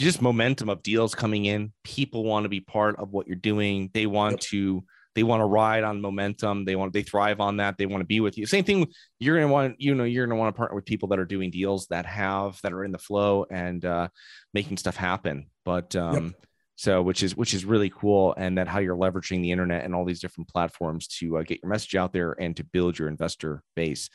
[0.00, 1.72] just momentum of deals coming in.
[1.84, 3.90] People want to be part of what you're doing.
[3.92, 4.40] They want yep.
[4.40, 6.64] to they want to ride on momentum.
[6.64, 7.76] They want they thrive on that.
[7.76, 8.46] They want to be with you.
[8.46, 8.86] Same thing.
[9.18, 11.50] You're gonna want you know you're gonna want to partner with people that are doing
[11.50, 14.08] deals that have that are in the flow and uh,
[14.54, 15.50] making stuff happen.
[15.64, 16.47] But um, yep
[16.78, 19.96] so which is which is really cool and that how you're leveraging the internet and
[19.96, 23.08] all these different platforms to uh, get your message out there and to build your
[23.08, 24.08] investor base.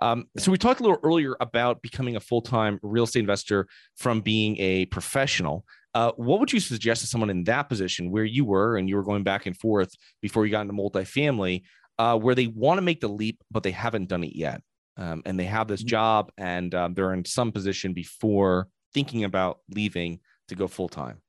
[0.00, 4.20] Um, so we talked a little earlier about becoming a full-time real estate investor from
[4.20, 5.64] being a professional.
[5.94, 8.96] Uh, what would you suggest to someone in that position where you were and you
[8.96, 11.62] were going back and forth before you got into multifamily
[11.98, 14.60] uh, where they want to make the leap but they haven't done it yet?
[14.98, 15.88] Um, and they have this mm-hmm.
[15.88, 21.22] job and um, they're in some position before thinking about leaving to go full-time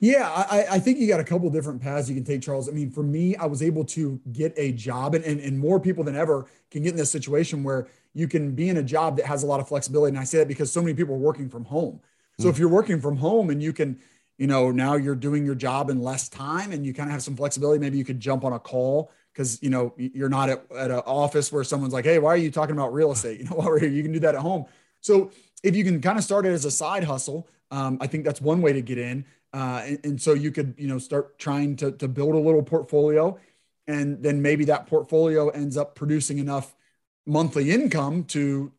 [0.00, 2.68] yeah, I, I, think you got a couple different paths you can take, Charles.
[2.68, 5.80] I mean, for me, I was able to get a job, and, and, and more
[5.80, 9.16] people than ever can get in this situation where you can be in a job
[9.16, 10.10] that has a lot of flexibility.
[10.10, 12.00] And I say that because so many people are working from home.
[12.38, 12.50] So mm.
[12.50, 13.98] if you're working from home and you can,
[14.38, 17.22] you know, now you're doing your job in less time and you kind of have
[17.22, 20.64] some flexibility, maybe you could jump on a call because, you know, you're not at,
[20.74, 23.40] at an office where someone's like, hey, why are you talking about real estate?
[23.40, 24.64] You know, while we're here, you can do that at home.
[25.00, 25.30] So
[25.62, 28.40] if you can kind of start it as a side hustle, um, I think that's
[28.40, 29.24] one way to get in.
[29.56, 32.62] Uh, and, and, so you could, you know, start trying to, to build a little
[32.62, 33.38] portfolio.
[33.86, 36.76] And then maybe that portfolio ends up producing enough
[37.24, 38.70] monthly income to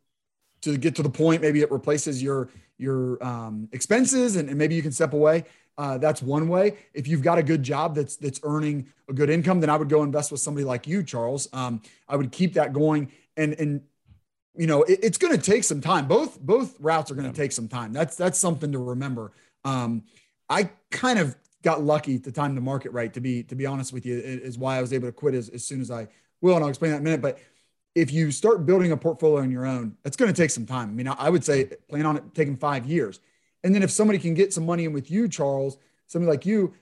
[0.62, 4.76] to get to the point maybe it replaces your your um, expenses and, and, maybe
[4.76, 5.46] you can step away.
[5.80, 6.78] Uh, that's one way.
[6.94, 9.90] If you've got a good job that's that's earning a good income then i would
[9.90, 11.50] go invest with somebody like you charles.
[11.54, 13.82] Um, i would keep that going and and
[14.56, 16.08] you know it, it's going to take some time.
[16.08, 17.44] Both both routes are going to yeah.
[17.44, 17.94] take some time.
[17.94, 19.32] That's that's something to remember.
[19.66, 20.04] Um,
[20.50, 23.14] I kind of got lucky to time the market right.
[23.14, 25.50] To be to be honest with you, is why I was able to quit as,
[25.50, 26.08] as soon as I
[26.42, 27.22] will, and I'll explain that in a minute.
[27.22, 27.40] But
[27.96, 30.90] if you start building a portfolio on your own, it's going to take some time.
[30.90, 33.20] I mean, I would say plan on it taking five years,
[33.64, 36.74] and then if somebody can get some money in with you, Charles, somebody like you,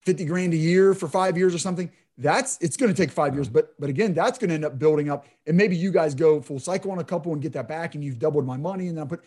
[0.00, 3.34] fifty grand a year for five years or something, that's it's going to take five
[3.34, 3.48] years.
[3.48, 6.40] But but again, that's going to end up building up, and maybe you guys go
[6.40, 8.98] full cycle on a couple and get that back, and you've doubled my money, and
[8.98, 9.24] then I put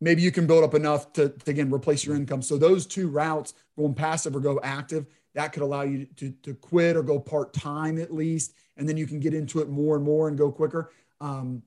[0.00, 2.42] maybe you can build up enough to, to again replace your income.
[2.42, 6.54] So those two routes, going passive or go active, that could allow you to, to
[6.54, 9.96] quit or go part time at least, and then you can get into it more
[9.96, 10.92] and more and go quicker.
[11.20, 11.62] Um,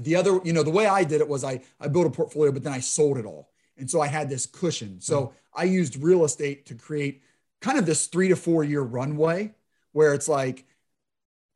[0.00, 2.52] the other, you know, the way I did it was I I built a portfolio,
[2.52, 5.00] but then I sold it all, and so I had this cushion.
[5.00, 5.60] So mm-hmm.
[5.60, 7.22] I used real estate to create
[7.60, 9.54] kind of this three to four year runway
[9.92, 10.64] where it's like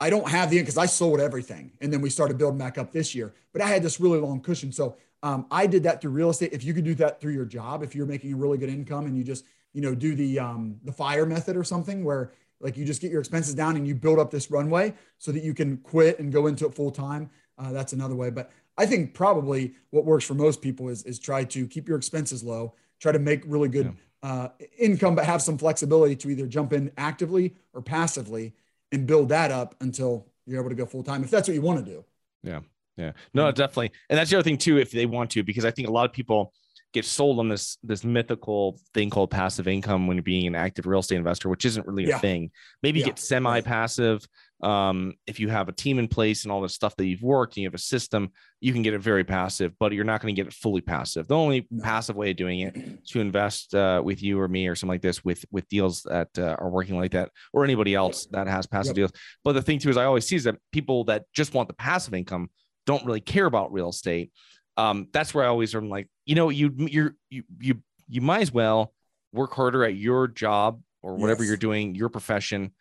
[0.00, 2.92] I don't have the because I sold everything, and then we started building back up
[2.92, 3.34] this year.
[3.52, 6.52] But I had this really long cushion, so um, I did that through real estate.
[6.52, 9.06] If you could do that through your job, if you're making a really good income
[9.06, 12.76] and you just, you know, do the um, the fire method or something where like
[12.76, 15.54] you just get your expenses down and you build up this runway so that you
[15.54, 17.30] can quit and go into it full time.
[17.58, 18.30] Uh, that's another way.
[18.30, 21.96] But I think probably what works for most people is is try to keep your
[21.96, 24.30] expenses low, try to make really good yeah.
[24.30, 28.54] uh, income, but have some flexibility to either jump in actively or passively
[28.90, 31.62] and build that up until you're able to go full time if that's what you
[31.62, 32.04] want to do.
[32.42, 32.60] Yeah.
[32.96, 33.12] Yeah.
[33.32, 33.92] No, definitely.
[34.10, 36.04] And that's the other thing too, if they want to, because I think a lot
[36.04, 36.52] of people
[36.92, 40.86] get sold on this this mythical thing called passive income when you're being an active
[40.86, 42.16] real estate investor, which isn't really yeah.
[42.16, 42.50] a thing.
[42.82, 43.06] Maybe yeah.
[43.06, 44.22] get semi-passive,
[44.62, 47.56] um, if you have a team in place and all the stuff that you've worked
[47.56, 50.34] and you have a system, you can get it very passive, but you're not going
[50.34, 51.26] to get it fully passive.
[51.26, 51.82] The only no.
[51.82, 55.02] passive way of doing it to invest uh, with you or me or something like
[55.02, 58.66] this with with deals that uh, are working like that, or anybody else that has
[58.66, 58.96] passive yep.
[58.96, 59.12] deals.
[59.44, 61.74] But the thing too is, I always see is that people that just want the
[61.74, 62.50] passive income
[62.86, 64.32] don't really care about real estate.
[64.76, 68.42] Um, that's where I always am like, you know, you you're you you you might
[68.42, 68.92] as well
[69.32, 71.48] work harder at your job or whatever yes.
[71.48, 72.72] you're doing, your profession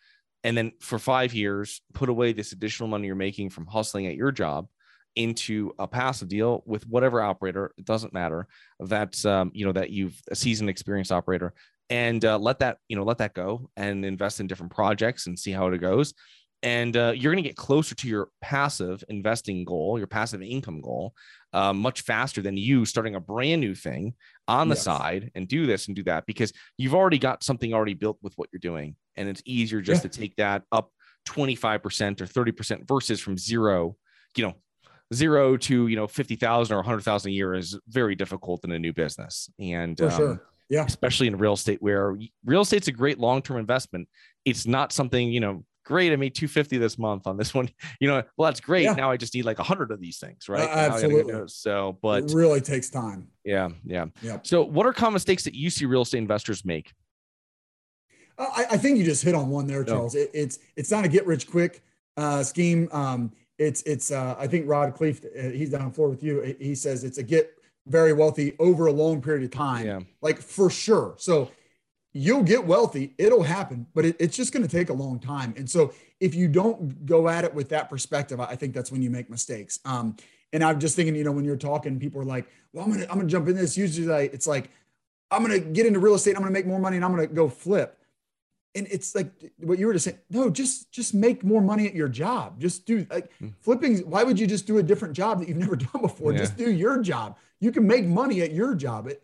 [0.44, 4.14] and then for five years put away this additional money you're making from hustling at
[4.14, 4.68] your job
[5.14, 8.46] into a passive deal with whatever operator it doesn't matter
[8.80, 11.52] that's um, you know that you've a seasoned experienced operator
[11.90, 15.38] and uh, let that you know let that go and invest in different projects and
[15.38, 16.14] see how it goes
[16.62, 20.80] and uh, you're going to get closer to your passive investing goal your passive income
[20.80, 21.14] goal
[21.52, 24.14] uh, much faster than you starting a brand new thing
[24.48, 24.84] on the yes.
[24.84, 28.32] side and do this and do that because you've already got something already built with
[28.36, 30.10] what you're doing and it's easier just yeah.
[30.10, 30.90] to take that up
[31.28, 33.96] 25% or 30% versus from zero
[34.36, 34.54] you know
[35.12, 38.92] zero to you know 50,000 or 100,000 a year is very difficult in a new
[38.92, 40.42] business and um, sure.
[40.68, 44.08] yeah especially in real estate where real estate's a great long-term investment
[44.44, 47.68] it's not something you know great i made 250 this month on this one
[48.00, 48.94] you know well that's great yeah.
[48.94, 52.32] now i just need like 100 of these things right uh, absolutely so but it
[52.34, 56.02] really takes time yeah yeah yeah so what are common mistakes that you see real
[56.02, 56.92] estate investors make
[58.38, 60.14] I, I, think you just hit on one there, Charles.
[60.14, 61.82] It, it's it's not a get rich quick
[62.16, 62.88] uh, scheme.
[62.90, 66.56] Um, it's it's uh, I think Rod Khleif, uh, he's down the floor with you.
[66.58, 67.52] He says it's a get
[67.86, 69.86] very wealthy over a long period of time.
[69.86, 70.00] Yeah.
[70.20, 71.14] Like for sure.
[71.18, 71.50] So
[72.12, 73.14] you'll get wealthy.
[73.18, 75.54] It'll happen, but it, it's just going to take a long time.
[75.56, 79.02] And so if you don't go at it with that perspective, I think that's when
[79.02, 79.80] you make mistakes.
[79.84, 80.16] Um,
[80.52, 83.06] and I'm just thinking, you know, when you're talking, people are like, "Well, I'm gonna
[83.08, 84.70] I'm gonna jump in this." Usually, like, it's like
[85.30, 86.36] I'm gonna get into real estate.
[86.36, 87.98] I'm gonna make more money, and I'm gonna go flip
[88.74, 91.94] and it's like what you were just saying no just just make more money at
[91.94, 93.52] your job just do like mm.
[93.60, 96.38] flipping why would you just do a different job that you've never done before yeah.
[96.38, 99.22] just do your job you can make money at your job it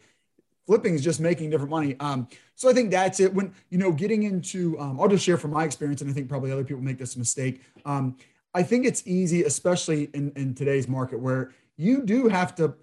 [0.66, 3.90] flipping is just making different money um, so i think that's it when you know
[3.90, 6.82] getting into um, i'll just share from my experience and i think probably other people
[6.82, 8.16] make this mistake um,
[8.54, 12.74] i think it's easy especially in, in today's market where you do have to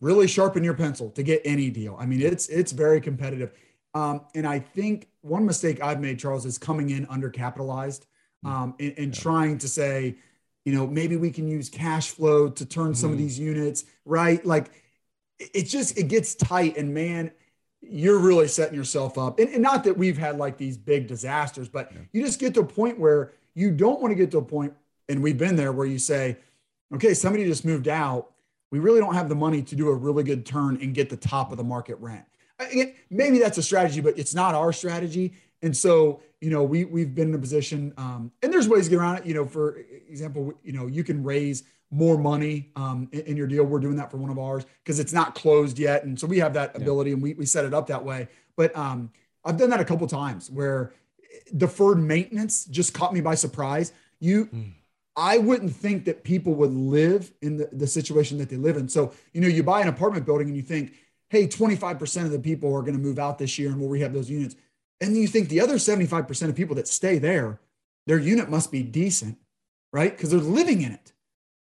[0.00, 3.52] really sharpen your pencil to get any deal i mean it's it's very competitive
[3.94, 8.02] um, and I think one mistake I've made, Charles, is coming in undercapitalized
[8.44, 8.50] mm.
[8.50, 9.22] um, and, and yeah.
[9.22, 10.16] trying to say,
[10.64, 12.94] you know, maybe we can use cash flow to turn mm-hmm.
[12.94, 13.24] some of mm-hmm.
[13.24, 14.44] these units, right?
[14.44, 14.70] Like
[15.38, 17.30] it just it gets tight, and man,
[17.90, 19.38] you're really setting yourself up.
[19.38, 22.00] And, and not that we've had like these big disasters, but yeah.
[22.12, 24.74] you just get to a point where you don't want to get to a point,
[25.08, 26.36] and we've been there where you say,
[26.92, 28.30] okay, somebody just moved out.
[28.70, 31.16] We really don't have the money to do a really good turn and get the
[31.16, 32.24] top of the market rent
[32.58, 35.34] again, maybe that's a strategy, but it's not our strategy.
[35.62, 38.90] And so, you know, we we've been in a position, um, and there's ways to
[38.90, 39.26] get around it.
[39.26, 43.46] You know, for example, you know, you can raise more money um, in, in, your
[43.46, 43.64] deal.
[43.64, 46.38] We're doing that for one of ours because it's not closed yet, and so we
[46.40, 47.14] have that ability, yeah.
[47.14, 48.28] and we we set it up that way.
[48.56, 49.10] But um,
[49.44, 50.92] I've done that a couple times where
[51.56, 53.92] deferred maintenance just caught me by surprise.
[54.20, 54.46] You.
[54.46, 54.72] Mm.
[55.16, 58.88] I wouldn't think that people would live in the, the situation that they live in.
[58.88, 60.92] So, you know, you buy an apartment building and you think,
[61.28, 64.12] hey, 25% of the people are going to move out this year and we'll rehab
[64.12, 64.56] those units.
[65.00, 67.60] And you think the other 75% of people that stay there,
[68.08, 69.38] their unit must be decent,
[69.92, 70.10] right?
[70.10, 71.12] Because they're living in it.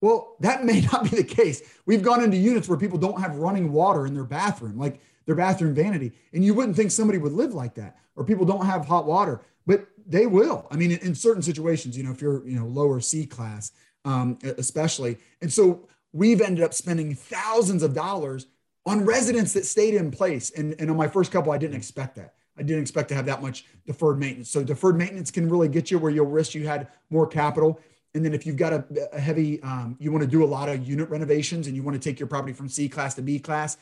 [0.04, 1.62] Well, that may not be the case.
[1.86, 5.34] We've gone into units where people don't have running water in their bathroom, like their
[5.34, 6.12] bathroom vanity.
[6.34, 7.96] And you wouldn't think somebody would live like that.
[8.14, 10.68] Or people don't have hot water, but they will.
[10.70, 13.72] I mean, in, in certain situations, you know, if you're, you know, lower C class,
[14.04, 15.16] um, especially.
[15.40, 18.46] And so we've ended up spending thousands of dollars
[18.84, 20.50] on residents that stayed in place.
[20.50, 22.34] And, and on my first couple, I didn't expect that.
[22.58, 24.50] I didn't expect to have that much deferred maintenance.
[24.50, 27.80] So deferred maintenance can really get you where you'll risk you had more capital.
[28.14, 30.68] And then if you've got a, a heavy, um, you want to do a lot
[30.68, 33.38] of unit renovations and you want to take your property from C class to B
[33.38, 33.76] class,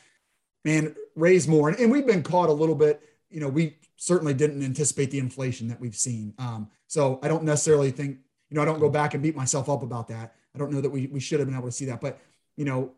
[0.65, 1.69] man, raise more.
[1.69, 3.03] And, and we've been caught a little bit.
[3.31, 6.35] You know, we certainly didn't anticipate the inflation that we've seen.
[6.39, 8.19] Um, so I don't necessarily think,
[8.49, 10.35] you know, I don't go back and beat myself up about that.
[10.55, 12.19] I don't know that we, we should have been able to see that, but
[12.57, 12.93] you know,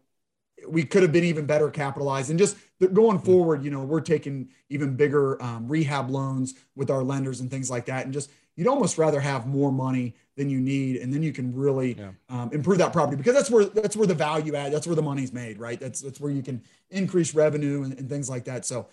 [0.69, 2.57] we could have been even better capitalized and just
[2.93, 7.51] going forward you know we're taking even bigger um, rehab loans with our lenders and
[7.51, 11.13] things like that and just you'd almost rather have more money than you need and
[11.13, 12.11] then you can really yeah.
[12.29, 15.03] um, improve that property because that's where that's where the value add that's where the
[15.03, 18.65] money's made right that's that's where you can increase revenue and, and things like that
[18.65, 18.89] so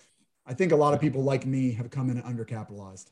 [0.46, 3.10] i think a lot of people like me have come in undercapitalized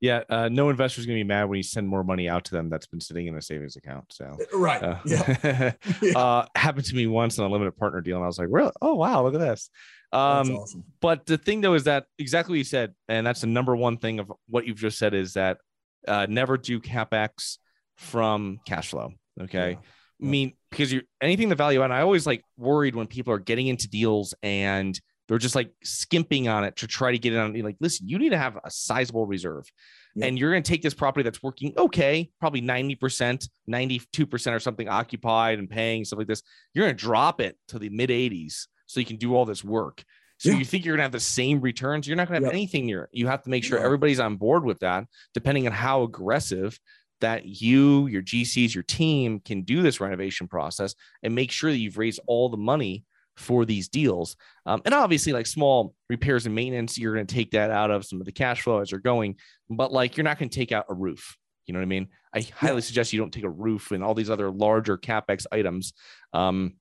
[0.00, 2.44] yeah, uh, no investor is going to be mad when you send more money out
[2.44, 4.04] to them that's been sitting in a savings account.
[4.10, 5.72] So uh, right, uh, yeah.
[6.02, 6.18] yeah.
[6.18, 8.70] Uh, happened to me once in a limited partner deal, and I was like, really?
[8.80, 9.70] Oh wow, look at this.
[10.12, 10.84] Um, awesome.
[11.00, 13.98] But the thing though is that exactly what you said, and that's the number one
[13.98, 15.58] thing of what you've just said is that
[16.06, 17.58] uh, never do capex
[17.96, 19.12] from cash flow.
[19.40, 19.72] Okay.
[19.72, 19.78] Yeah.
[20.20, 23.38] I mean, because you're anything the value add, I always like worried when people are
[23.38, 27.36] getting into deals and they're just like skimping on it to try to get it
[27.36, 27.54] on.
[27.54, 29.70] you Like, listen, you need to have a sizable reserve.
[30.14, 30.26] Yeah.
[30.26, 34.88] And you're going to take this property that's working okay, probably 90%, 92% or something
[34.88, 36.42] occupied and paying stuff like this.
[36.74, 39.62] You're going to drop it to the mid 80s so you can do all this
[39.62, 40.02] work.
[40.38, 40.58] So yeah.
[40.58, 42.06] you think you're going to have the same returns?
[42.06, 42.58] You're not going to have yep.
[42.58, 43.08] anything near.
[43.12, 46.78] You have to make sure everybody's on board with that, depending on how aggressive
[47.20, 51.78] that you, your GCs, your team can do this renovation process and make sure that
[51.78, 53.04] you've raised all the money
[53.36, 54.36] for these deals.
[54.66, 58.04] Um, and obviously, like small repairs and maintenance, you're going to take that out of
[58.04, 59.36] some of the cash flow as you're going,
[59.70, 61.36] but like you're not going to take out a roof.
[61.66, 62.08] You know what I mean?
[62.34, 62.80] I highly yeah.
[62.80, 65.92] suggest you don't take a roof and all these other larger capex items
[66.32, 66.74] um,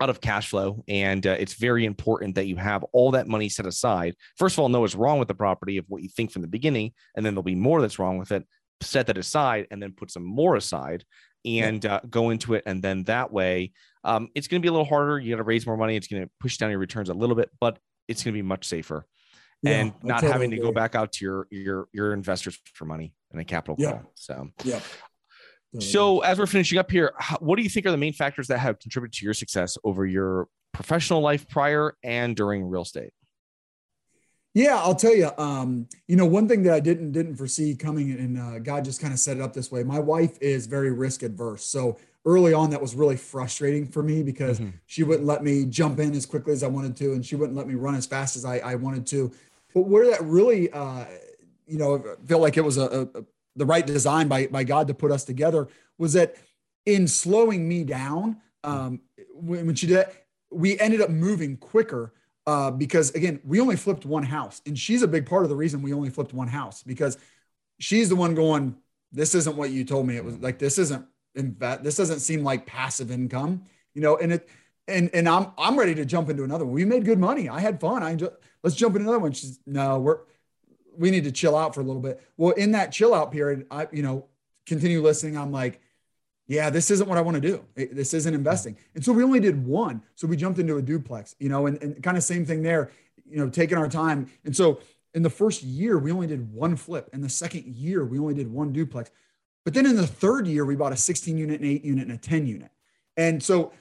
[0.00, 0.82] out of cash flow.
[0.88, 4.14] And uh, it's very important that you have all that money set aside.
[4.36, 6.48] First of all, know what's wrong with the property of what you think from the
[6.48, 8.44] beginning, and then there'll be more that's wrong with it.
[8.82, 11.04] Set that aside, and then put some more aside,
[11.44, 12.62] and uh, go into it.
[12.64, 13.72] And then that way,
[14.04, 15.18] um, it's going to be a little harder.
[15.18, 15.96] You got to raise more money.
[15.96, 17.78] It's going to push down your returns a little bit, but
[18.08, 19.04] it's going to be much safer.
[19.62, 20.68] Yeah, and not totally having to agree.
[20.68, 23.92] go back out to your your your investors for money and a capital yeah.
[23.92, 24.12] call.
[24.14, 24.80] So yeah.
[25.78, 28.58] So as we're finishing up here, what do you think are the main factors that
[28.58, 33.12] have contributed to your success over your professional life prior and during real estate?
[34.52, 35.30] Yeah, I'll tell you.
[35.38, 39.00] Um, you know, one thing that I didn't didn't foresee coming, and uh, God just
[39.00, 39.84] kind of set it up this way.
[39.84, 44.22] My wife is very risk adverse, so early on that was really frustrating for me
[44.22, 44.76] because mm-hmm.
[44.86, 47.56] she wouldn't let me jump in as quickly as I wanted to, and she wouldn't
[47.56, 49.30] let me run as fast as I, I wanted to.
[49.72, 51.04] But where that really, uh,
[51.66, 53.24] you know, felt like it was a, a,
[53.56, 56.36] the right design by by God to put us together was that
[56.86, 59.00] in slowing me down um,
[59.34, 60.06] when, she did,
[60.50, 62.12] we ended up moving quicker
[62.46, 65.56] uh, because again, we only flipped one house, and she's a big part of the
[65.56, 67.18] reason we only flipped one house because
[67.78, 68.74] she's the one going,
[69.12, 70.58] "This isn't what you told me it was like.
[70.58, 71.84] This isn't invest.
[71.84, 74.48] This doesn't seem like passive income, you know." And it,
[74.88, 76.74] and and I'm I'm ready to jump into another one.
[76.74, 77.48] We made good money.
[77.48, 78.02] I had fun.
[78.02, 78.28] I enjoy,
[78.64, 79.32] let's jump into another one.
[79.32, 80.20] She's no, we're
[81.00, 82.22] we need to chill out for a little bit.
[82.36, 84.26] Well, in that chill out period, I you know
[84.66, 85.36] continue listening.
[85.36, 85.80] I'm like
[86.50, 87.64] yeah, this isn't what I want to do.
[87.76, 88.76] This isn't investing.
[88.96, 90.02] And so we only did one.
[90.16, 92.90] So we jumped into a duplex, you know, and, and kind of same thing there,
[93.24, 94.28] you know, taking our time.
[94.44, 94.80] And so
[95.14, 97.08] in the first year, we only did one flip.
[97.12, 99.12] In the second year, we only did one duplex.
[99.64, 102.16] But then in the third year, we bought a 16 unit, an eight unit, and
[102.16, 102.72] a 10 unit.
[103.16, 103.72] And so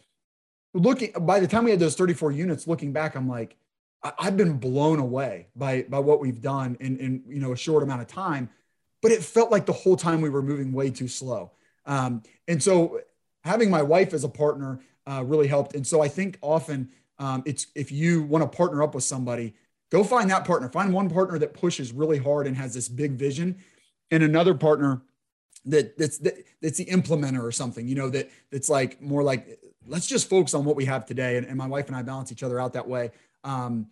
[0.75, 3.55] looking by the time we had those 34 units, looking back, I'm like,
[4.01, 7.83] I've been blown away by by what we've done in, in you know a short
[7.83, 8.49] amount of time.
[9.01, 11.51] But it felt like the whole time we were moving way too slow.
[11.85, 12.99] Um, and so
[13.43, 15.73] having my wife as a partner uh, really helped.
[15.73, 19.53] And so I think often um, it's if you want to partner up with somebody,
[19.89, 20.69] go find that partner.
[20.69, 23.57] Find one partner that pushes really hard and has this big vision,
[24.11, 25.01] and another partner
[25.65, 27.87] that that's that, that's the implementer or something.
[27.87, 31.37] You know that that's like more like let's just focus on what we have today.
[31.37, 33.11] And, and my wife and I balance each other out that way.
[33.43, 33.87] Um,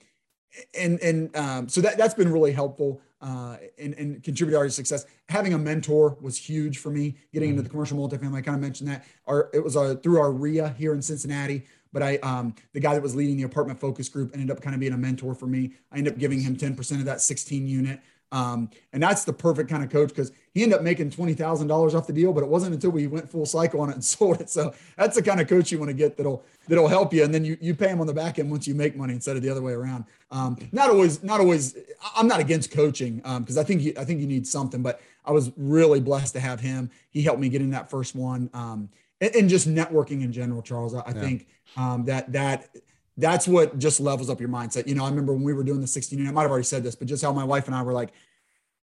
[0.78, 4.70] and and um, so that that's been really helpful uh, and, and contribute to our
[4.70, 5.06] success.
[5.30, 7.16] Having a mentor was huge for me.
[7.34, 7.60] Getting mm-hmm.
[7.60, 9.06] into the commercial multifamily, I kind of mentioned that.
[9.26, 11.66] Our it was uh, through our REIA here in Cincinnati.
[11.94, 14.74] But I, um, the guy that was leading the apartment focus group, ended up kind
[14.74, 15.72] of being a mentor for me.
[15.92, 18.02] I ended up giving him 10% of that 16 unit.
[18.32, 21.68] Um, and that's the perfect kind of coach because he ended up making twenty thousand
[21.68, 24.04] dollars off the deal, but it wasn't until we went full cycle on it and
[24.16, 24.50] sold it.
[24.50, 27.32] So that's the kind of coach you want to get that'll that'll help you, and
[27.32, 29.44] then you you pay him on the back end once you make money instead of
[29.44, 30.06] the other way around.
[30.32, 31.78] Um, not always, not always.
[32.16, 35.00] I'm not against coaching because um, I think you, I think you need something, but
[35.26, 36.90] I was really blessed to have him.
[37.12, 38.90] He helped me get in that first one, um,
[39.22, 40.96] and, and, just networking in general, Charles.
[40.96, 41.22] I, I yeah.
[41.22, 42.70] think um, that that
[43.18, 44.88] that's what just levels up your mindset.
[44.88, 46.84] You know, I remember when we were doing the 16 I might have already said
[46.84, 48.10] this, but just how my wife and I were like,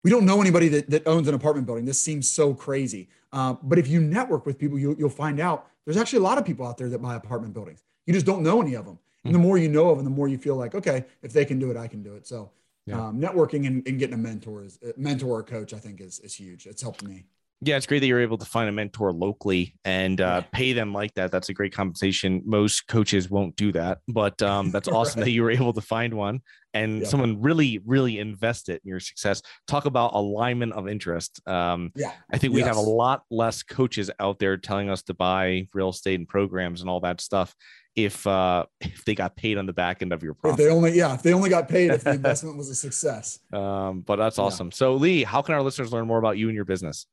[0.03, 1.85] we don't know anybody that, that owns an apartment building.
[1.85, 3.09] This seems so crazy.
[3.31, 6.37] Uh, but if you network with people, you, you'll find out there's actually a lot
[6.37, 7.83] of people out there that buy apartment buildings.
[8.05, 8.99] You just don't know any of them.
[9.23, 9.45] And the hmm.
[9.45, 11.69] more you know of them, the more you feel like, okay, if they can do
[11.69, 12.25] it, I can do it.
[12.25, 12.51] So
[12.87, 13.07] yeah.
[13.07, 16.33] um, networking and, and, getting a mentor is mentor or coach, I think is, is
[16.33, 16.65] huge.
[16.65, 17.25] It's helped me.
[17.63, 20.93] Yeah, it's great that you're able to find a mentor locally and uh, pay them
[20.93, 21.31] like that.
[21.31, 22.41] That's a great compensation.
[22.43, 25.25] Most coaches won't do that, but um, that's awesome right.
[25.25, 26.41] that you were able to find one
[26.73, 27.07] and yeah.
[27.07, 29.41] someone really, really invested in your success.
[29.67, 31.47] Talk about alignment of interest.
[31.47, 32.67] Um, yeah, I think we yes.
[32.67, 36.81] have a lot less coaches out there telling us to buy real estate and programs
[36.81, 37.55] and all that stuff
[37.93, 40.59] if uh if they got paid on the back end of your profit.
[40.59, 43.39] If they only yeah, if they only got paid if the investment was a success.
[43.51, 44.67] Um, but that's awesome.
[44.67, 44.75] Yeah.
[44.75, 47.05] So Lee, how can our listeners learn more about you and your business?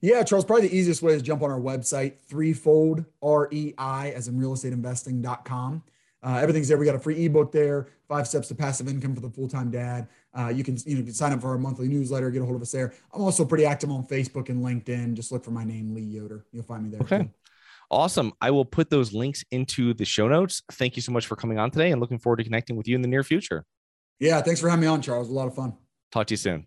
[0.00, 4.10] Yeah, Charles, probably the easiest way is jump on our website, threefold, R E I,
[4.10, 5.82] as in realestateinvesting.com.
[6.22, 6.78] Uh, everything's there.
[6.78, 9.70] We got a free ebook there, Five Steps to Passive Income for the Full Time
[9.70, 10.08] Dad.
[10.36, 12.56] Uh, you can you know can sign up for our monthly newsletter, get a hold
[12.56, 12.92] of us there.
[13.12, 15.14] I'm also pretty active on Facebook and LinkedIn.
[15.14, 16.44] Just look for my name, Lee Yoder.
[16.52, 17.00] You'll find me there.
[17.00, 17.24] Okay.
[17.24, 17.30] Too.
[17.90, 18.32] Awesome.
[18.40, 20.62] I will put those links into the show notes.
[20.72, 22.94] Thank you so much for coming on today and looking forward to connecting with you
[22.94, 23.64] in the near future.
[24.20, 25.30] Yeah, thanks for having me on, Charles.
[25.30, 25.74] A lot of fun.
[26.12, 26.66] Talk to you soon.